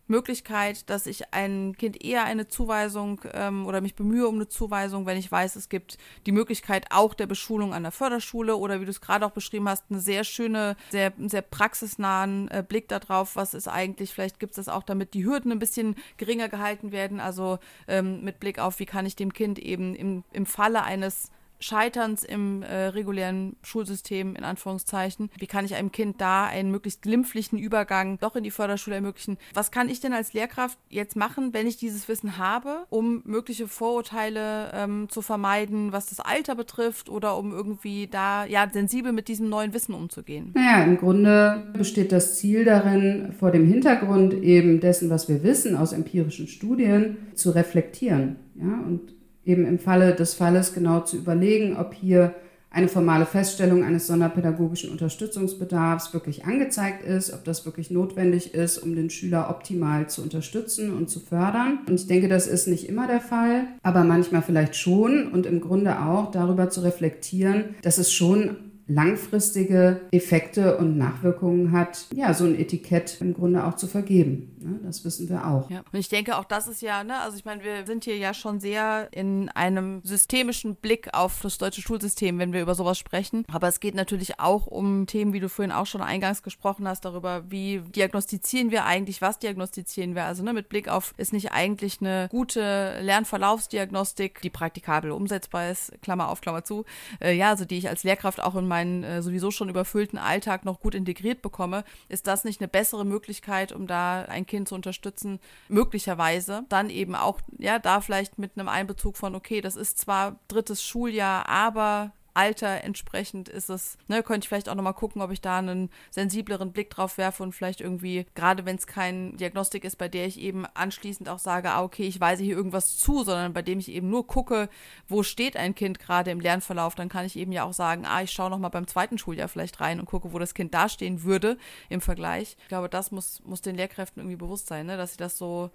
Möglichkeit, 0.09 0.91
dass 0.91 1.07
ich 1.07 1.33
ein 1.33 1.75
Kind 1.79 2.03
eher 2.03 2.25
eine 2.25 2.49
Zuweisung 2.49 3.21
ähm, 3.33 3.67
oder 3.67 3.81
mich 3.81 3.95
bemühe 3.95 4.27
um 4.27 4.35
eine 4.35 4.49
Zuweisung, 4.49 5.07
wenn 5.07 5.17
ich 5.17 5.31
weiß, 5.31 5.57
es 5.57 5.69
gibt 5.69 5.97
die 6.27 6.33
Möglichkeit 6.33 6.87
auch 6.91 7.15
der 7.15 7.27
Beschulung 7.27 7.73
an 7.73 7.83
der 7.83 7.93
Förderschule 7.93 8.57
oder 8.57 8.81
wie 8.81 8.85
du 8.85 8.91
es 8.91 9.01
gerade 9.01 9.25
auch 9.25 9.31
beschrieben 9.31 9.69
hast, 9.69 9.85
eine 9.91 10.01
sehr 10.01 10.25
schöne, 10.25 10.77
sehr, 10.91 11.13
sehr 11.19 11.43
praxisnahen 11.43 12.49
äh, 12.49 12.65
Blick 12.67 12.89
darauf, 12.89 13.37
was 13.37 13.55
ist 13.55 13.69
eigentlich, 13.69 14.13
vielleicht 14.13 14.41
gibt 14.41 14.53
es 14.53 14.57
das 14.57 14.69
auch, 14.69 14.83
damit 14.83 15.15
die 15.15 15.25
Hürden 15.25 15.53
ein 15.53 15.59
bisschen 15.59 15.95
geringer 16.17 16.49
gehalten 16.49 16.93
werden, 16.93 17.21
also 17.21 17.59
ähm, 17.89 18.23
mit 18.23 18.41
Blick 18.41 18.59
auf, 18.59 18.81
wie 18.81 18.87
kann 18.87 19.07
ich 19.07 19.17
dem 19.17 19.33
Kind 19.33 19.59
eben 19.59 19.95
im, 19.95 20.25
im 20.33 20.47
Falle 20.47 20.83
eines 20.83 21.31
Scheiterns 21.63 22.25
im 22.25 22.63
äh, 22.63 22.87
regulären 22.87 23.57
Schulsystem, 23.63 24.37
in 24.37 24.45
Anführungszeichen. 24.45 25.31
Wie 25.39 25.47
kann 25.47 25.65
ich 25.65 25.75
einem 25.75 25.93
Kind 25.93 26.21
da 26.21 26.45
einen 26.47 26.71
möglichst 26.71 27.03
glimpflichen 27.03 27.59
Übergang 27.59 28.19
doch 28.19 28.37
in 28.37 28.45
die 28.45 28.51
Förderschule 28.51 28.97
ermöglichen? 28.97 29.39
Was 29.55 29.71
kann 29.71 29.89
ich 29.89 30.01
denn 30.01 30.13
als 30.13 30.33
Lehrkraft 30.33 30.79
jetzt 30.89 31.17
machen, 31.17 31.55
wenn 31.55 31.67
ich 31.67 31.77
dieses 31.77 32.09
Wissen 32.09 32.39
habe, 32.39 32.85
um 32.91 33.23
mögliche 33.25 33.69
Vorurteile 33.69 34.71
ähm, 34.75 35.09
zu 35.09 35.23
vermeiden, 35.23 35.93
was 35.93 36.07
das 36.07 36.21
Alter 36.21 36.55
betrifft 36.55 37.09
oder 37.09 37.37
um 37.37 37.53
irgendwie 37.53 38.07
da 38.07 38.45
ja 38.45 38.69
sensibel 38.71 39.13
mit 39.13 39.29
diesem 39.29 39.49
neuen 39.49 39.73
Wissen 39.73 39.95
umzugehen? 39.95 40.53
Naja, 40.55 40.85
im 40.85 40.99
Grunde 40.99 41.71
besteht 41.75 42.13
das 42.13 42.39
Ziel 42.39 42.65
darin, 42.65 43.33
vor 43.39 43.51
dem 43.51 43.67
Hintergrund 43.67 44.35
eben 44.35 44.81
dessen, 44.81 45.11
was 45.11 45.29
wir 45.29 45.43
wissen 45.43 45.77
aus 45.77 45.93
empirischen 45.93 46.49
Studien, 46.49 47.17
zu 47.35 47.51
reflektieren. 47.51 48.37
Ja, 48.55 48.83
und 48.87 49.15
eben 49.45 49.67
im 49.67 49.79
Falle 49.79 50.15
des 50.15 50.35
Falles 50.35 50.75
genau 50.75 51.01
zu 51.01 51.17
überlegen, 51.17 51.77
ob 51.77 51.95
hier 51.95 52.35
eine 52.73 52.89
formale 52.89 53.27
Feststellung 53.27 53.85
eines 53.85 54.07
sonderpädagogischen 54.07 54.91
Unterstützungsbedarfs 54.91 56.15
wirklich 56.15 56.47
angezeigt 56.47 57.05
ist, 57.05 57.33
ob 57.35 57.45
das 57.45 57.67
wirklich 57.67 57.91
notwendig 57.91 58.55
ist, 58.55 58.79
um 58.79 58.95
den 58.97 59.11
Schüler 59.11 59.51
optimal 59.51 60.09
zu 60.09 60.23
unterstützen 60.23 60.91
und 60.95 61.11
zu 61.11 61.21
fördern. 61.21 61.81
Und 61.87 61.97
ich 61.97 62.07
denke, 62.07 62.29
das 62.29 62.47
ist 62.47 62.69
nicht 62.69 62.89
immer 62.89 63.07
der 63.07 63.21
Fall, 63.21 63.65
aber 63.83 64.05
manchmal 64.05 64.41
vielleicht 64.41 64.75
schon 64.75 65.31
und 65.31 65.45
im 65.45 65.61
Grunde 65.61 66.01
auch 66.01 66.31
darüber 66.31 66.71
zu 66.71 66.81
reflektieren, 66.81 67.75
dass 67.83 67.99
es 67.99 68.11
schon 68.11 68.57
langfristige 68.87 70.01
Effekte 70.11 70.77
und 70.79 70.99
Nachwirkungen 70.99 71.73
hat, 71.73 72.07
ja, 72.15 72.35
so 72.35 72.45
ein 72.45 72.59
Etikett 72.59 73.19
im 73.21 73.35
Grunde 73.35 73.65
auch 73.65 73.77
zu 73.77 73.87
vergeben. 73.87 74.57
Ne? 74.61 74.81
Das 74.85 75.05
wissen 75.05 75.29
wir 75.29 75.47
auch. 75.47 75.71
Ja. 75.71 75.83
Und 75.93 75.99
ich 75.99 76.09
denke, 76.09 76.37
auch 76.37 76.45
das 76.45 76.69
ist 76.69 76.83
ja, 76.83 77.05
ne, 77.05 77.21
also 77.21 77.37
ich 77.37 77.45
meine, 77.45 77.63
wir 77.63 77.87
sind 77.87 78.05
hier 78.05 78.17
ja 78.17 78.35
schon 78.35 78.61
sehr 78.61 79.09
in 79.13 79.49
einem 79.51 80.01
systemischen 80.05 80.77
Blick 80.77 81.09
auf 81.13 81.41
das 81.43 81.59
deutsche 81.59 81.83
Schulsystem, 81.83 82.39
wenn 82.39 82.53
wir 82.53 82.63
über 82.63 82.75
sowas 82.75 82.99
sprechen. 82.99 83.45
Aber 83.53 83.69
es 83.69 83.81
geht 83.81 83.95
natürlich 83.95 84.41
auch 84.41 84.67
um 84.67 85.07
Themen, 85.07 85.33
wie 85.33 85.41
du 85.41 85.49
vorhin 85.49 85.73
auch 85.73 85.87
schon 85.87 86.03
eingangs 86.03 86.43
gesprochen 86.43 86.87
hast, 86.89 87.05
darüber, 87.05 87.51
wie 87.51 87.81
diagnostizieren 87.81 88.71
wir 88.71 88.85
eigentlich, 88.85 89.23
was 89.23 89.39
diagnostizieren 89.39 90.15
wir. 90.15 90.25
Also 90.25 90.43
ne, 90.43 90.53
mit 90.53 90.69
Blick 90.69 90.89
auf, 90.89 91.15
ist 91.17 91.33
nicht 91.33 91.53
eigentlich 91.53 92.01
eine 92.01 92.29
gute 92.31 93.01
Lernverlaufsdiagnostik, 93.01 94.41
die 94.43 94.51
praktikabel 94.51 95.11
umsetzbar 95.11 95.71
ist, 95.71 95.93
Klammer 96.03 96.29
auf, 96.29 96.41
Klammer 96.41 96.65
zu, 96.65 96.85
äh, 97.21 97.35
ja, 97.37 97.51
also 97.51 97.65
die 97.65 97.79
ich 97.79 97.89
als 97.89 98.05
Lehrkraft 98.05 98.43
auch 98.43 98.57
in 98.57 98.67
meinen 98.73 99.05
äh, 99.05 99.21
sowieso 99.21 99.51
schon 99.51 99.69
überfüllten 99.69 100.19
Alltag 100.19 100.65
noch 100.65 100.81
gut 100.81 100.95
integriert 100.95 101.43
bekomme, 101.43 101.85
ist 102.09 102.27
das 102.27 102.45
nicht 102.45 102.63
eine 102.63 102.69
bessere 102.69 103.05
Möglichkeit, 103.05 103.71
um 103.71 103.87
da 103.87 104.23
ein 104.23 104.47
Kind 104.47 104.67
zu 104.67 104.75
unterstützen, 104.75 105.41
möglicherweise. 105.69 106.65
Dann 106.71 106.89
eben 106.89 107.15
auch, 107.15 107.41
ja, 107.59 107.79
da 107.79 108.01
vielleicht 108.01 108.39
mit 108.39 108.53
einem 108.57 108.69
Einbezug 108.69 109.19
von, 109.19 109.35
okay, 109.35 109.61
das 109.61 109.77
ist 109.77 109.99
zwar 109.99 110.41
drittes 110.49 110.83
Schuljahr, 110.83 111.51
aber 111.51 112.13
Alter 112.35 112.85
entsprechend 112.85 113.49
ist 113.49 113.71
es, 113.71 113.99
ne, 114.09 114.23
könnte 114.23 114.45
ich 114.45 114.49
vielleicht 114.49 114.69
auch 114.69 114.75
nochmal 114.75 114.95
gucken, 114.95 115.23
ob 115.23 115.31
ich 115.31 115.41
da 115.41 115.59
einen 115.59 115.91
sensibleren 116.11 116.73
Blick 116.73 116.91
drauf 116.91 117.19
werfe 117.19 117.43
und 117.43 117.53
vielleicht 117.53 117.81
irgendwie, 117.81 118.27
gerade 118.35 118.65
wenn 118.65 118.77
es 118.77 118.87
kein 118.87 119.37
Diagnostik 119.37 119.85
ist, 119.85 119.97
bei 119.97 120.09
der 120.09 120.27
ich 120.27 120.39
eben 120.39 120.67
anschließend 120.75 121.29
auch 121.29 121.39
sage, 121.39 121.71
ah, 121.71 121.83
okay, 121.83 122.05
ich 122.05 122.21
weise 122.21 122.43
hier 122.43 122.57
irgendwas 122.57 122.97
zu, 122.99 123.25
sondern 123.25 123.53
bei 123.53 123.63
dem 123.63 123.79
ich 123.79 123.91
eben 123.91 124.09
nur 124.09 124.27
gucke, 124.27 124.69
wo 125.09 125.23
steht 125.23 125.57
ein 125.57 125.75
Kind 125.75 125.99
gerade 125.99 126.31
im 126.31 126.41
Lernverlauf, 126.41 126.95
dann 126.95 127.09
kann 127.09 127.27
ich 127.27 127.37
eben 127.37 127.53
ja 127.53 127.65
auch 127.65 127.73
sagen, 127.73 128.05
ah, 128.07 128.23
ich 128.23 128.33
schaue 128.33 128.51
nochmal 128.51 128.71
beim 128.71 128.87
zweiten 128.87 129.19
Schuljahr 129.19 129.49
vielleicht 129.49 129.81
rein 129.81 130.01
und 130.01 130.07
gucke, 130.07 130.33
wo 130.33 130.39
das 130.39 130.55
Kind 130.55 130.75
dastehen 130.75 131.23
würde 131.23 131.59
im 131.89 132.01
Vergleich. 132.01 132.57
Ich 132.63 132.69
glaube, 132.69 132.89
das 132.89 133.11
muss, 133.11 133.43
muss 133.45 133.63
den 133.63 133.77
Lehrkräften 133.77 134.21
irgendwie 134.21 134.37
bewusst 134.37 134.67
sein, 134.67 134.87
ne, 134.87 134.97
dass 134.97 135.13
sie 135.13 135.19
das 135.19 135.39
so 135.39 135.71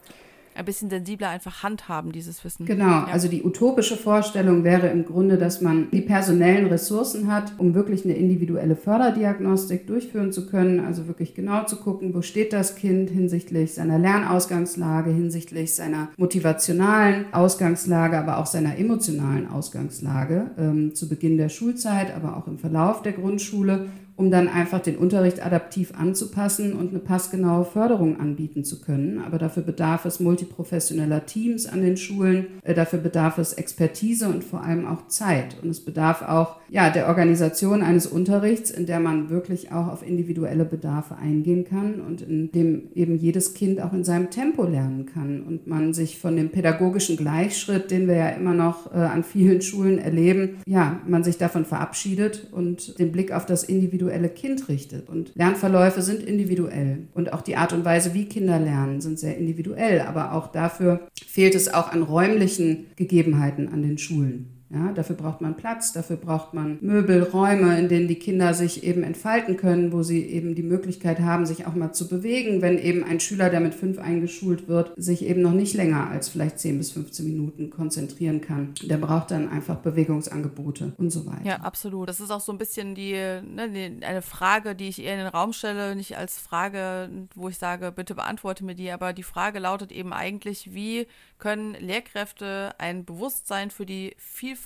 ein 0.57 0.65
bisschen 0.65 0.89
sensibler 0.89 1.29
einfach 1.29 1.63
handhaben, 1.63 2.11
dieses 2.11 2.43
Wissen. 2.43 2.65
Genau, 2.65 2.85
ja. 2.85 3.07
also 3.11 3.27
die 3.27 3.43
utopische 3.43 3.95
Vorstellung 3.95 4.63
wäre 4.63 4.87
im 4.87 5.05
Grunde, 5.05 5.37
dass 5.37 5.61
man 5.61 5.91
die 5.91 6.01
personellen 6.01 6.67
Ressourcen 6.67 7.31
hat, 7.31 7.53
um 7.57 7.75
wirklich 7.75 8.05
eine 8.05 8.15
individuelle 8.15 8.75
Förderdiagnostik 8.75 9.85
durchführen 9.85 10.31
zu 10.31 10.47
können, 10.47 10.79
also 10.79 11.07
wirklich 11.07 11.35
genau 11.35 11.65
zu 11.65 11.77
gucken, 11.77 12.13
wo 12.13 12.21
steht 12.21 12.53
das 12.53 12.75
Kind 12.75 13.09
hinsichtlich 13.09 13.75
seiner 13.75 13.99
Lernausgangslage, 13.99 15.11
hinsichtlich 15.11 15.75
seiner 15.75 16.09
motivationalen 16.17 17.31
Ausgangslage, 17.33 18.17
aber 18.17 18.39
auch 18.39 18.47
seiner 18.47 18.77
emotionalen 18.77 19.47
Ausgangslage 19.47 20.51
ähm, 20.57 20.95
zu 20.95 21.07
Beginn 21.07 21.37
der 21.37 21.49
Schulzeit, 21.49 22.15
aber 22.15 22.35
auch 22.35 22.47
im 22.47 22.57
Verlauf 22.57 23.03
der 23.03 23.13
Grundschule 23.13 23.87
um 24.17 24.31
dann 24.31 24.49
einfach 24.49 24.81
den 24.81 24.97
Unterricht 24.97 25.45
adaptiv 25.45 25.93
anzupassen 25.95 26.73
und 26.73 26.89
eine 26.89 26.99
passgenaue 26.99 27.65
Förderung 27.65 28.19
anbieten 28.19 28.63
zu 28.63 28.81
können. 28.81 29.21
Aber 29.23 29.37
dafür 29.37 29.61
bedarf 29.61 30.05
es 30.05 30.19
multiprofessioneller 30.19 31.27
Teams 31.27 31.67
an 31.67 31.83
den 31.83 31.97
Schulen, 31.97 32.47
äh, 32.63 32.73
dafür 32.73 32.97
bedarf 32.97 33.37
es 33.37 33.53
Expertise 33.53 34.27
und 34.27 34.43
vor 34.43 34.63
allem 34.63 34.87
auch 34.87 35.07
Zeit. 35.07 35.57
Und 35.61 35.69
es 35.69 35.79
bedarf 35.79 36.23
auch 36.23 36.55
ja, 36.67 36.89
der 36.89 37.07
Organisation 37.07 37.83
eines 37.83 38.07
Unterrichts, 38.07 38.71
in 38.71 38.87
der 38.87 38.99
man 38.99 39.29
wirklich 39.29 39.71
auch 39.71 39.87
auf 39.87 40.05
individuelle 40.05 40.65
Bedarfe 40.65 41.15
eingehen 41.15 41.63
kann 41.63 42.01
und 42.01 42.21
in 42.21 42.51
dem 42.51 42.89
eben 42.95 43.17
jedes 43.17 43.53
Kind 43.53 43.79
auch 43.79 43.93
in 43.93 44.03
seinem 44.03 44.31
Tempo 44.31 44.63
lernen 44.63 45.05
kann 45.05 45.43
und 45.43 45.67
man 45.67 45.93
sich 45.93 46.19
von 46.19 46.35
dem 46.35 46.49
pädagogischen 46.49 47.17
Gleichschritt, 47.17 47.91
den 47.91 48.07
wir 48.07 48.15
ja 48.15 48.29
immer 48.29 48.55
noch 48.55 48.91
äh, 48.91 48.97
an 48.97 49.23
vielen 49.23 49.61
Schulen 49.61 49.99
erleben, 49.99 50.57
ja, 50.65 50.99
man 51.05 51.23
sich 51.23 51.37
davon 51.37 51.65
verabschiedet 51.65 52.47
und 52.51 52.97
den 52.97 53.11
Blick 53.11 53.31
auf 53.31 53.45
das 53.45 53.63
individuelle 53.63 54.06
individuelle 54.07 54.29
Kind 54.29 54.69
richtet. 54.69 55.09
Und 55.09 55.31
Lernverläufe 55.35 56.01
sind 56.01 56.23
individuell. 56.23 57.07
Und 57.13 57.33
auch 57.33 57.41
die 57.41 57.55
Art 57.55 57.73
und 57.73 57.85
Weise, 57.85 58.13
wie 58.13 58.25
Kinder 58.25 58.59
lernen, 58.59 59.01
sind 59.01 59.19
sehr 59.19 59.37
individuell. 59.37 60.01
Aber 60.01 60.33
auch 60.33 60.47
dafür 60.47 61.07
fehlt 61.25 61.55
es 61.55 61.73
auch 61.73 61.91
an 61.91 62.03
räumlichen 62.03 62.87
Gegebenheiten 62.95 63.69
an 63.69 63.81
den 63.81 63.97
Schulen. 63.97 64.56
Ja, 64.69 64.91
dafür 64.91 65.15
braucht 65.15 65.39
man 65.39 65.55
Platz, 65.55 65.93
dafür 65.93 66.17
braucht 66.17 66.53
man 66.53 66.77
Möbel, 66.81 67.23
Räume, 67.23 67.79
in 67.79 67.87
denen 67.87 68.07
die 68.09 68.19
Kinder 68.19 68.53
sich 68.53 68.83
eben 68.83 69.03
entfalten 69.03 69.55
können, 69.55 69.93
wo 69.93 70.03
sie 70.03 70.25
eben 70.25 70.55
die 70.55 70.63
Möglichkeit 70.63 71.21
haben, 71.21 71.45
sich 71.45 71.65
auch 71.65 71.73
mal 71.73 71.93
zu 71.93 72.09
bewegen, 72.09 72.61
wenn 72.61 72.77
eben 72.77 73.03
ein 73.03 73.21
Schüler, 73.21 73.49
der 73.49 73.61
mit 73.61 73.73
fünf 73.73 73.97
eingeschult 73.97 74.67
wird, 74.67 74.91
sich 74.97 75.23
eben 75.25 75.41
noch 75.41 75.53
nicht 75.53 75.73
länger 75.73 76.09
als 76.09 76.27
vielleicht 76.27 76.59
10 76.59 76.77
bis 76.79 76.91
15 76.91 77.25
Minuten 77.25 77.69
konzentrieren 77.69 78.41
kann. 78.41 78.73
Der 78.83 78.97
braucht 78.97 79.31
dann 79.31 79.47
einfach 79.47 79.77
Bewegungsangebote 79.77 80.93
und 80.97 81.11
so 81.11 81.25
weiter. 81.25 81.45
Ja, 81.45 81.55
absolut. 81.57 82.09
Das 82.09 82.19
ist 82.19 82.31
auch 82.31 82.41
so 82.41 82.51
ein 82.51 82.57
bisschen 82.57 82.93
die, 82.93 83.13
ne, 83.13 83.69
die, 83.69 84.05
eine 84.05 84.21
Frage, 84.21 84.75
die 84.75 84.89
ich 84.89 85.01
eher 85.01 85.13
in 85.13 85.19
den 85.19 85.27
Raum 85.27 85.53
stelle, 85.53 85.95
nicht 85.95 86.17
als 86.17 86.39
Frage, 86.39 87.09
wo 87.35 87.47
ich 87.47 87.57
sage, 87.57 87.93
bitte 87.93 88.15
beantworte 88.15 88.65
mir 88.65 88.75
die, 88.75 88.91
aber 88.91 89.13
die 89.13 89.23
Frage 89.23 89.59
lautet 89.59 89.93
eben 89.93 90.11
eigentlich, 90.11 90.73
wie 90.73 91.07
können 91.39 91.75
Lehrkräfte 91.79 92.73
ein 92.79 93.05
Bewusstsein 93.05 93.69
für 93.69 93.85
die 93.85 94.15
Vielfalt 94.17 94.56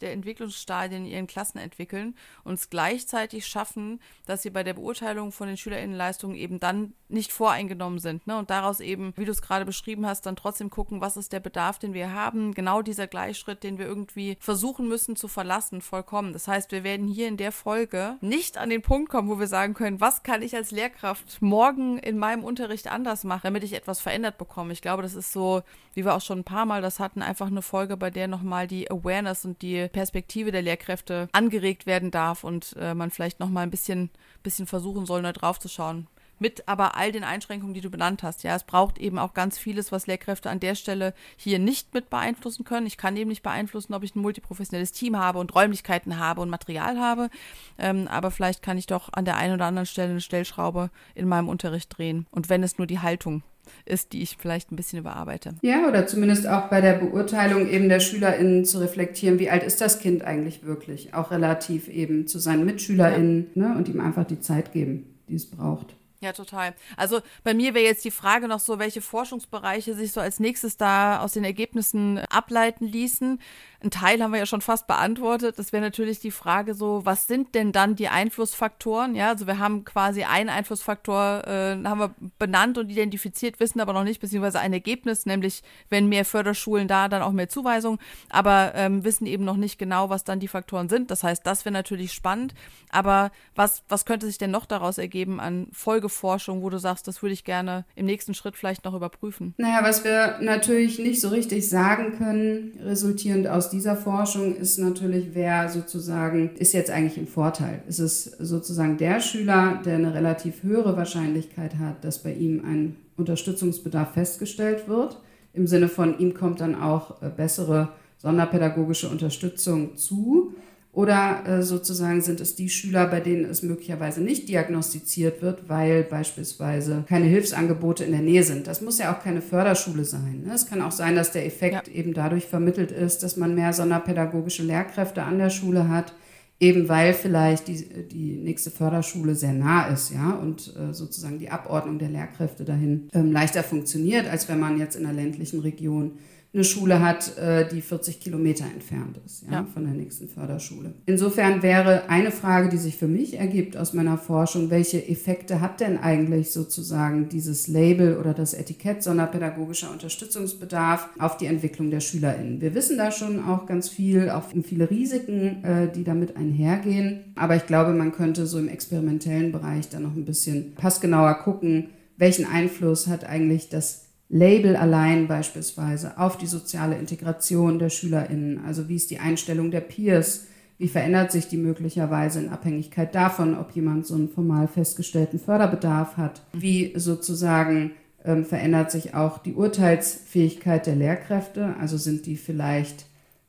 der 0.00 0.12
Entwicklungsstadien 0.12 1.04
in 1.04 1.10
ihren 1.10 1.26
Klassen 1.26 1.58
entwickeln 1.58 2.14
und 2.44 2.54
es 2.54 2.70
gleichzeitig 2.70 3.46
schaffen, 3.46 4.00
dass 4.26 4.42
sie 4.42 4.50
bei 4.50 4.62
der 4.62 4.74
Beurteilung 4.74 5.32
von 5.32 5.48
den 5.48 5.56
Schülerinnenleistungen 5.56 6.36
eben 6.36 6.60
dann 6.60 6.94
nicht 7.08 7.32
voreingenommen 7.32 7.98
sind. 7.98 8.26
Ne? 8.26 8.38
Und 8.38 8.50
daraus 8.50 8.80
eben, 8.80 9.12
wie 9.16 9.24
du 9.24 9.32
es 9.32 9.42
gerade 9.42 9.64
beschrieben 9.64 10.06
hast, 10.06 10.26
dann 10.26 10.36
trotzdem 10.36 10.70
gucken, 10.70 11.00
was 11.00 11.16
ist 11.16 11.32
der 11.32 11.40
Bedarf, 11.40 11.78
den 11.78 11.92
wir 11.92 12.12
haben. 12.12 12.54
Genau 12.54 12.82
dieser 12.82 13.06
Gleichschritt, 13.06 13.62
den 13.62 13.78
wir 13.78 13.86
irgendwie 13.86 14.36
versuchen 14.40 14.88
müssen 14.88 15.16
zu 15.16 15.28
verlassen, 15.28 15.80
vollkommen. 15.80 16.32
Das 16.32 16.48
heißt, 16.48 16.72
wir 16.72 16.84
werden 16.84 17.08
hier 17.08 17.28
in 17.28 17.36
der 17.36 17.52
Folge 17.52 18.16
nicht 18.20 18.58
an 18.58 18.70
den 18.70 18.82
Punkt 18.82 19.10
kommen, 19.10 19.28
wo 19.28 19.38
wir 19.38 19.46
sagen 19.46 19.74
können, 19.74 20.00
was 20.00 20.22
kann 20.22 20.42
ich 20.42 20.54
als 20.54 20.70
Lehrkraft 20.70 21.42
morgen 21.42 21.98
in 21.98 22.18
meinem 22.18 22.44
Unterricht 22.44 22.90
anders 22.90 23.24
machen, 23.24 23.42
damit 23.44 23.64
ich 23.64 23.72
etwas 23.72 24.00
verändert 24.00 24.38
bekomme. 24.38 24.72
Ich 24.72 24.82
glaube, 24.82 25.02
das 25.02 25.14
ist 25.14 25.32
so, 25.32 25.62
wie 25.94 26.04
wir 26.04 26.14
auch 26.14 26.20
schon 26.20 26.40
ein 26.40 26.44
paar 26.44 26.66
Mal 26.66 26.82
das 26.82 27.00
hatten, 27.00 27.22
einfach 27.22 27.48
eine 27.48 27.62
Folge, 27.62 27.96
bei 27.96 28.10
der 28.10 28.28
nochmal 28.28 28.66
die 28.66 28.90
Awareness 28.90 29.44
und 29.44 29.62
die 29.62 29.88
Perspektive 29.88 30.52
der 30.52 30.62
Lehrkräfte 30.62 31.28
angeregt 31.32 31.86
werden 31.86 32.10
darf 32.10 32.44
und 32.44 32.76
äh, 32.78 32.94
man 32.94 33.10
vielleicht 33.10 33.40
nochmal 33.40 33.64
ein 33.64 33.70
bisschen, 33.70 34.10
bisschen 34.42 34.66
versuchen 34.66 35.06
soll, 35.06 35.22
da 35.22 35.32
drauf 35.32 35.58
zu 35.58 35.68
schauen 35.68 36.06
mit 36.40 36.66
aber 36.66 36.96
all 36.96 37.12
den 37.12 37.22
Einschränkungen, 37.22 37.74
die 37.74 37.80
du 37.80 37.90
benannt 37.90 38.22
hast. 38.22 38.42
Ja, 38.42 38.56
es 38.56 38.64
braucht 38.64 38.98
eben 38.98 39.18
auch 39.18 39.34
ganz 39.34 39.58
vieles, 39.58 39.92
was 39.92 40.06
Lehrkräfte 40.06 40.50
an 40.50 40.58
der 40.58 40.74
Stelle 40.74 41.14
hier 41.36 41.58
nicht 41.58 41.94
mit 41.94 42.10
beeinflussen 42.10 42.64
können. 42.64 42.86
Ich 42.86 42.96
kann 42.96 43.16
eben 43.16 43.28
nicht 43.28 43.42
beeinflussen, 43.42 43.94
ob 43.94 44.02
ich 44.02 44.16
ein 44.16 44.22
multiprofessionelles 44.22 44.92
Team 44.92 45.16
habe 45.16 45.38
und 45.38 45.54
Räumlichkeiten 45.54 46.18
habe 46.18 46.40
und 46.40 46.48
Material 46.48 46.98
habe. 46.98 47.30
Ähm, 47.78 48.08
aber 48.08 48.30
vielleicht 48.30 48.62
kann 48.62 48.78
ich 48.78 48.86
doch 48.86 49.12
an 49.12 49.26
der 49.26 49.36
einen 49.36 49.54
oder 49.54 49.66
anderen 49.66 49.86
Stelle 49.86 50.10
eine 50.10 50.20
Stellschraube 50.20 50.90
in 51.14 51.28
meinem 51.28 51.48
Unterricht 51.48 51.96
drehen. 51.96 52.26
Und 52.30 52.48
wenn 52.48 52.62
es 52.62 52.78
nur 52.78 52.86
die 52.86 53.00
Haltung 53.00 53.42
ist, 53.84 54.12
die 54.12 54.22
ich 54.22 54.36
vielleicht 54.38 54.72
ein 54.72 54.76
bisschen 54.76 54.98
überarbeite. 54.98 55.54
Ja, 55.62 55.88
oder 55.88 56.06
zumindest 56.06 56.46
auch 56.46 56.68
bei 56.68 56.80
der 56.80 56.94
Beurteilung 56.94 57.68
eben 57.68 57.88
der 57.88 58.00
SchülerInnen 58.00 58.64
zu 58.64 58.78
reflektieren, 58.78 59.38
wie 59.38 59.50
alt 59.50 59.62
ist 59.62 59.80
das 59.80 60.00
Kind 60.00 60.22
eigentlich 60.22 60.64
wirklich? 60.64 61.14
Auch 61.14 61.30
relativ 61.30 61.88
eben 61.88 62.26
zu 62.26 62.38
seinen 62.38 62.64
MitschülerInnen 62.64 63.46
ja. 63.54 63.68
ne, 63.68 63.76
und 63.76 63.88
ihm 63.88 64.00
einfach 64.00 64.24
die 64.24 64.40
Zeit 64.40 64.72
geben, 64.72 65.06
die 65.28 65.34
es 65.34 65.46
braucht. 65.46 65.96
Ja, 66.22 66.34
total. 66.34 66.74
Also 66.98 67.20
bei 67.44 67.54
mir 67.54 67.72
wäre 67.72 67.86
jetzt 67.86 68.04
die 68.04 68.10
Frage 68.10 68.46
noch 68.46 68.60
so, 68.60 68.78
welche 68.78 69.00
Forschungsbereiche 69.00 69.94
sich 69.94 70.12
so 70.12 70.20
als 70.20 70.38
nächstes 70.38 70.76
da 70.76 71.20
aus 71.20 71.32
den 71.32 71.44
Ergebnissen 71.44 72.18
ableiten 72.18 72.84
ließen. 72.84 73.40
Ein 73.82 73.90
Teil 73.90 74.22
haben 74.22 74.32
wir 74.32 74.38
ja 74.38 74.44
schon 74.44 74.60
fast 74.60 74.86
beantwortet. 74.86 75.58
Das 75.58 75.72
wäre 75.72 75.82
natürlich 75.82 76.20
die 76.20 76.30
Frage 76.30 76.74
so, 76.74 77.06
was 77.06 77.26
sind 77.26 77.54
denn 77.54 77.72
dann 77.72 77.96
die 77.96 78.08
Einflussfaktoren? 78.08 79.14
Ja, 79.14 79.30
also 79.30 79.46
wir 79.46 79.58
haben 79.58 79.86
quasi 79.86 80.24
einen 80.24 80.50
Einflussfaktor, 80.50 81.46
äh, 81.46 81.82
haben 81.84 82.00
wir 82.00 82.14
benannt 82.38 82.76
und 82.76 82.90
identifiziert, 82.90 83.58
wissen 83.58 83.80
aber 83.80 83.94
noch 83.94 84.04
nicht, 84.04 84.20
beziehungsweise 84.20 84.60
ein 84.60 84.74
Ergebnis, 84.74 85.24
nämlich 85.24 85.62
wenn 85.88 86.10
mehr 86.10 86.26
Förderschulen 86.26 86.88
da, 86.88 87.08
dann 87.08 87.22
auch 87.22 87.32
mehr 87.32 87.48
Zuweisungen, 87.48 87.98
aber 88.28 88.72
ähm, 88.74 89.02
wissen 89.04 89.24
eben 89.24 89.46
noch 89.46 89.56
nicht 89.56 89.78
genau, 89.78 90.10
was 90.10 90.24
dann 90.24 90.40
die 90.40 90.48
Faktoren 90.48 90.90
sind. 90.90 91.10
Das 91.10 91.22
heißt, 91.22 91.46
das 91.46 91.64
wäre 91.64 91.72
natürlich 91.72 92.12
spannend. 92.12 92.52
Aber 92.90 93.30
was, 93.54 93.82
was 93.88 94.04
könnte 94.04 94.26
sich 94.26 94.36
denn 94.36 94.50
noch 94.50 94.66
daraus 94.66 94.98
ergeben 94.98 95.40
an 95.40 95.68
Folgeforschung, 96.10 96.62
wo 96.62 96.70
du 96.70 96.78
sagst, 96.78 97.08
das 97.08 97.22
würde 97.22 97.32
ich 97.32 97.44
gerne 97.44 97.84
im 97.94 98.06
nächsten 98.06 98.34
Schritt 98.34 98.56
vielleicht 98.56 98.84
noch 98.84 98.94
überprüfen? 98.94 99.54
Naja, 99.56 99.80
was 99.82 100.04
wir 100.04 100.38
natürlich 100.40 100.98
nicht 100.98 101.20
so 101.20 101.28
richtig 101.28 101.68
sagen 101.68 102.18
können, 102.18 102.78
resultierend 102.84 103.48
aus 103.48 103.70
dieser 103.70 103.96
Forschung 103.96 104.56
ist 104.56 104.78
natürlich, 104.78 105.30
wer 105.32 105.68
sozusagen 105.68 106.56
ist 106.56 106.72
jetzt 106.72 106.90
eigentlich 106.90 107.18
im 107.18 107.26
Vorteil. 107.26 107.82
Ist 107.88 108.00
es 108.00 108.24
sozusagen 108.24 108.98
der 108.98 109.20
Schüler, 109.20 109.80
der 109.84 109.96
eine 109.96 110.14
relativ 110.14 110.62
höhere 110.62 110.96
Wahrscheinlichkeit 110.96 111.76
hat, 111.78 112.04
dass 112.04 112.22
bei 112.22 112.32
ihm 112.32 112.62
ein 112.64 112.96
Unterstützungsbedarf 113.16 114.12
festgestellt 114.12 114.88
wird. 114.88 115.18
Im 115.52 115.66
Sinne 115.66 115.88
von, 115.88 116.18
ihm 116.18 116.34
kommt 116.34 116.60
dann 116.60 116.80
auch 116.80 117.22
äh, 117.22 117.28
bessere 117.28 117.88
sonderpädagogische 118.18 119.08
Unterstützung 119.08 119.96
zu. 119.96 120.54
Oder 120.92 121.44
äh, 121.46 121.62
sozusagen 121.62 122.20
sind 122.20 122.40
es 122.40 122.56
die 122.56 122.68
Schüler, 122.68 123.06
bei 123.06 123.20
denen 123.20 123.44
es 123.44 123.62
möglicherweise 123.62 124.20
nicht 124.20 124.48
diagnostiziert 124.48 125.40
wird, 125.40 125.68
weil 125.68 126.02
beispielsweise 126.02 127.04
keine 127.08 127.26
Hilfsangebote 127.26 128.02
in 128.02 128.10
der 128.10 128.22
Nähe 128.22 128.42
sind. 128.42 128.66
Das 128.66 128.80
muss 128.80 128.98
ja 128.98 129.14
auch 129.14 129.22
keine 129.22 129.40
Förderschule 129.40 130.04
sein. 130.04 130.42
Ne? 130.44 130.52
Es 130.52 130.66
kann 130.66 130.82
auch 130.82 130.90
sein, 130.90 131.14
dass 131.14 131.30
der 131.30 131.46
Effekt 131.46 131.86
ja. 131.86 131.94
eben 131.94 132.12
dadurch 132.12 132.46
vermittelt 132.46 132.90
ist, 132.90 133.22
dass 133.22 133.36
man 133.36 133.54
mehr 133.54 133.72
sonderpädagogische 133.72 134.64
Lehrkräfte 134.64 135.22
an 135.22 135.38
der 135.38 135.50
Schule 135.50 135.88
hat, 135.88 136.12
eben 136.58 136.88
weil 136.88 137.14
vielleicht 137.14 137.68
die, 137.68 138.08
die 138.08 138.36
nächste 138.36 138.72
Förderschule 138.72 139.36
sehr 139.36 139.52
nah 139.52 139.86
ist, 139.86 140.12
ja, 140.12 140.32
und 140.32 140.74
äh, 140.76 140.92
sozusagen 140.92 141.38
die 141.38 141.50
Abordnung 141.50 142.00
der 142.00 142.08
Lehrkräfte 142.08 142.64
dahin 142.64 143.08
ähm, 143.14 143.30
leichter 143.30 143.62
funktioniert, 143.62 144.28
als 144.28 144.48
wenn 144.48 144.58
man 144.58 144.76
jetzt 144.76 144.96
in 144.96 145.06
einer 145.06 145.14
ländlichen 145.14 145.60
Region 145.60 146.18
eine 146.52 146.64
Schule 146.64 147.00
hat, 147.00 147.38
äh, 147.38 147.68
die 147.68 147.80
40 147.80 148.18
Kilometer 148.18 148.64
entfernt 148.64 149.20
ist 149.24 149.44
ja, 149.44 149.52
ja, 149.52 149.66
von 149.72 149.84
der 149.84 149.94
nächsten 149.94 150.26
Förderschule. 150.28 150.94
Insofern 151.06 151.62
wäre 151.62 152.08
eine 152.08 152.32
Frage, 152.32 152.68
die 152.68 152.76
sich 152.76 152.96
für 152.96 153.06
mich 153.06 153.38
ergibt 153.38 153.76
aus 153.76 153.92
meiner 153.92 154.18
Forschung, 154.18 154.68
welche 154.68 155.06
Effekte 155.06 155.60
hat 155.60 155.80
denn 155.80 155.98
eigentlich 155.98 156.50
sozusagen 156.50 157.28
dieses 157.28 157.68
Label 157.68 158.16
oder 158.16 158.34
das 158.34 158.54
Etikett 158.54 159.04
sonderpädagogischer 159.04 159.92
Unterstützungsbedarf 159.92 161.08
auf 161.20 161.36
die 161.36 161.46
Entwicklung 161.46 161.90
der 161.90 162.00
SchülerInnen? 162.00 162.60
Wir 162.60 162.74
wissen 162.74 162.98
da 162.98 163.12
schon 163.12 163.44
auch 163.44 163.66
ganz 163.66 163.88
viel, 163.88 164.30
auch 164.30 164.52
um 164.52 164.64
viele 164.64 164.90
Risiken, 164.90 165.62
äh, 165.62 165.92
die 165.92 166.02
damit 166.02 166.36
einhergehen. 166.36 167.32
Aber 167.36 167.54
ich 167.54 167.66
glaube, 167.66 167.92
man 167.92 168.10
könnte 168.10 168.46
so 168.46 168.58
im 168.58 168.68
experimentellen 168.68 169.52
Bereich 169.52 169.88
da 169.88 170.00
noch 170.00 170.16
ein 170.16 170.24
bisschen 170.24 170.74
passgenauer 170.74 171.34
gucken, 171.34 171.90
welchen 172.16 172.44
Einfluss 172.44 173.06
hat 173.06 173.24
eigentlich 173.24 173.68
das 173.68 174.09
Label 174.30 174.76
allein 174.76 175.26
beispielsweise 175.26 176.16
auf 176.16 176.38
die 176.38 176.46
soziale 176.46 176.96
Integration 176.96 177.80
der 177.80 177.90
SchülerInnen. 177.90 178.64
Also 178.64 178.88
wie 178.88 178.96
ist 178.96 179.10
die 179.10 179.18
Einstellung 179.18 179.72
der 179.72 179.80
Peers? 179.80 180.46
Wie 180.78 180.88
verändert 180.88 181.32
sich 181.32 181.48
die 181.48 181.56
möglicherweise 181.56 182.40
in 182.40 182.48
Abhängigkeit 182.48 183.14
davon, 183.14 183.58
ob 183.58 183.72
jemand 183.72 184.06
so 184.06 184.14
einen 184.14 184.30
formal 184.30 184.68
festgestellten 184.68 185.40
Förderbedarf 185.40 186.16
hat? 186.16 186.42
Wie 186.52 186.92
sozusagen 186.96 187.90
ähm, 188.24 188.44
verändert 188.44 188.92
sich 188.92 189.14
auch 189.14 189.38
die 189.38 189.52
Urteilsfähigkeit 189.52 190.86
der 190.86 190.94
Lehrkräfte? 190.94 191.74
Also 191.80 191.96
sind 191.96 192.24
die 192.24 192.36
vielleicht, 192.36 193.06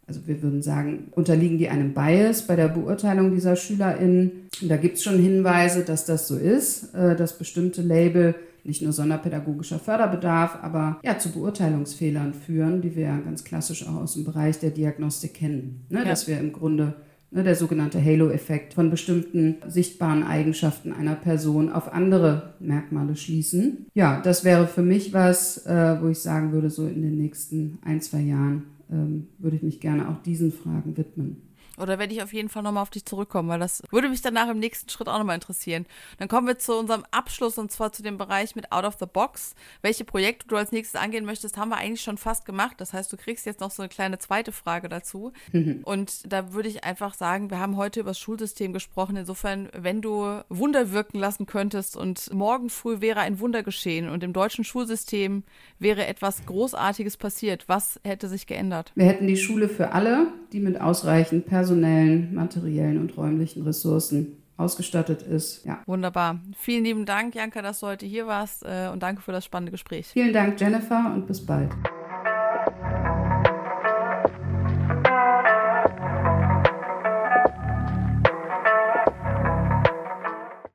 also 0.08 0.22
wir 0.26 0.42
würden 0.42 0.64
sagen, 0.64 1.10
unterliegen 1.12 1.60
die 1.60 1.70
einem 1.70 1.94
Bias 1.94 2.48
bei 2.48 2.56
der 2.56 2.70
Beurteilung 2.70 3.32
dieser 3.32 3.56
SchülerInnen? 3.56 4.50
Und 4.62 4.68
da 4.68 4.78
gibt 4.78 4.98
es 4.98 5.04
schon 5.04 5.20
Hinweise, 5.20 5.84
dass 5.84 6.06
das 6.06 6.28
so 6.28 6.36
ist, 6.36 6.96
äh, 6.96 7.16
dass 7.16 7.38
bestimmte 7.38 7.84
Label 7.84 8.34
nicht 8.64 8.82
nur 8.82 8.94
sonderpädagogischer 8.94 9.80
Förderbedarf, 9.80 10.60
aber 10.62 11.00
ja 11.04 11.18
zu 11.18 11.32
Beurteilungsfehlern 11.32 12.34
führen, 12.34 12.82
die 12.82 12.96
wir 12.96 13.04
ja 13.04 13.20
ganz 13.20 13.44
klassisch 13.44 13.88
auch 13.88 13.96
aus 13.96 14.14
dem 14.14 14.24
Bereich 14.24 14.60
der 14.60 14.72
Diagnostik 14.72 15.34
kennen. 15.34 15.86
Ne? 15.90 16.00
Ja. 16.00 16.06
Dass 16.06 16.28
wir 16.28 16.40
im 16.40 16.54
Grunde 16.54 16.96
ne, 17.32 17.44
der 17.44 17.56
sogenannte 17.56 18.04
Halo-Effekt 18.04 18.74
von 18.74 18.90
bestimmten 18.90 19.58
sichtbaren 19.68 20.24
Eigenschaften 20.24 20.94
einer 20.94 21.16
Person 21.16 21.72
auf 21.72 21.92
andere 21.92 22.54
Merkmale 22.60 23.16
schließen. 23.16 23.88
Ja, 23.94 24.22
das 24.22 24.44
wäre 24.44 24.68
für 24.68 24.84
mich 24.84 25.14
was, 25.14 25.66
äh, 25.66 25.98
wo 26.02 26.10
ich 26.10 26.20
sagen 26.20 26.52
würde, 26.52 26.70
so 26.70 26.88
in 26.88 27.02
den 27.02 27.18
nächsten 27.18 27.80
ein, 27.84 28.02
zwei 28.02 28.22
Jahren 28.22 28.64
ähm, 28.92 29.28
würde 29.40 29.56
ich 29.56 29.64
mich 29.64 29.80
gerne 29.80 30.10
auch 30.10 30.22
diesen 30.22 30.52
Fragen 30.52 30.98
widmen. 30.98 31.38
Oder 31.78 32.00
werde 32.00 32.14
ich 32.14 32.22
auf 32.22 32.34
jeden 32.34 32.50
Fall 32.50 32.64
nochmal 32.64 32.84
auf 32.84 32.90
dich 32.90 33.06
zurückkommen, 33.06 33.48
weil 33.50 33.60
das 33.60 33.82
würde 33.92 34.10
mich 34.10 34.22
danach 34.22 34.50
im 34.50 34.60
nächsten 34.60 34.90
Schritt 34.90 35.08
auch 35.08 35.18
nochmal 35.18 35.36
interessieren. 35.36 35.86
Dann 36.18 36.28
kommen 36.28 36.48
wir 36.48 36.60
zu 36.60 36.78
unserem 36.78 37.06
Abschluss 37.12 37.58
und 37.58 37.72
zwar 37.72 37.94
zu 37.94 38.04
dem 38.04 38.18
Bereich 38.18 38.56
mit 38.56 38.72
Out 38.72 38.84
of 38.84 38.98
the 39.00 39.06
Box. 39.06 39.56
Welche 39.82 40.04
Projekte 40.04 40.48
du 40.48 40.58
als 40.58 40.72
nächstes 40.72 41.00
angehen 41.00 41.26
möchtest, 41.26 41.58
haben 41.58 41.70
wir 41.70 41.78
eigentlich 41.78 42.02
schon 42.02 42.18
fast 42.18 42.46
gemacht. 42.46 42.76
Das 42.80 42.94
heißt, 42.94 43.12
du 43.12 43.18
kriegst 43.18 43.46
jetzt 43.46 43.62
noch 43.62 43.72
so 43.72 43.82
eine 43.82 43.90
kleine 43.90 44.20
zweite 44.20 44.52
Frage 44.52 44.90
dazu. 44.90 45.32
Mhm. 45.54 45.82
Und 45.84 46.32
da 46.32 46.52
würde 46.54 46.68
ich 46.68 46.84
einfach 46.84 47.14
sagen, 47.14 47.50
wir 47.50 47.60
haben 47.60 47.78
heute 47.78 48.02
über 48.02 48.10
das 48.10 48.20
Schulsystem 48.20 48.74
gesprochen. 48.74 49.16
Insofern, 49.16 49.70
wenn 49.74 50.02
du 50.02 50.42
Wunder 50.50 50.92
wirken 50.92 51.20
lassen 51.20 51.46
könntest 51.46 51.96
und 51.96 52.34
morgen 52.34 52.70
früh 52.70 53.00
wäre 53.00 53.22
ein 53.22 53.40
Wunder 53.40 53.64
geschehen 53.64 54.10
und 54.10 54.24
im 54.24 54.34
deutschen 54.34 54.66
Schulsystem 54.66 55.44
wäre 55.80 56.06
etwas 56.06 56.46
Großartiges 56.46 57.16
passiert, 57.16 57.68
was 57.68 58.00
hätte 58.04 58.28
sich 58.28 58.46
geändert? 58.46 58.92
Wir 58.96 59.06
hätten 59.06 59.28
die 59.28 59.38
Schule 59.38 59.70
für 59.70 59.94
alle, 59.94 60.28
die 60.52 60.60
mit 60.60 60.80
ausreichend 60.80 61.46
Personal 61.46 61.61
personellen, 61.62 62.34
materiellen 62.34 62.98
und 62.98 63.16
räumlichen 63.16 63.62
Ressourcen 63.62 64.38
ausgestattet 64.58 65.22
ist. 65.22 65.64
Ja. 65.64 65.80
Wunderbar. 65.86 66.40
Vielen 66.58 66.84
lieben 66.84 67.06
Dank, 67.06 67.36
Janka, 67.36 67.62
dass 67.62 67.82
du 67.82 67.88
heute 67.88 68.06
hier 68.06 68.26
warst 68.26 68.64
äh, 68.64 68.90
und 68.92 69.04
danke 69.04 69.22
für 69.22 69.32
das 69.32 69.46
spannende 69.46 69.72
Gespräch. 69.72 70.08
Vielen 70.08 70.34
Dank, 70.34 70.60
Jennifer, 70.60 71.12
und 71.14 71.28
bis 71.28 71.46
bald. 71.46 71.72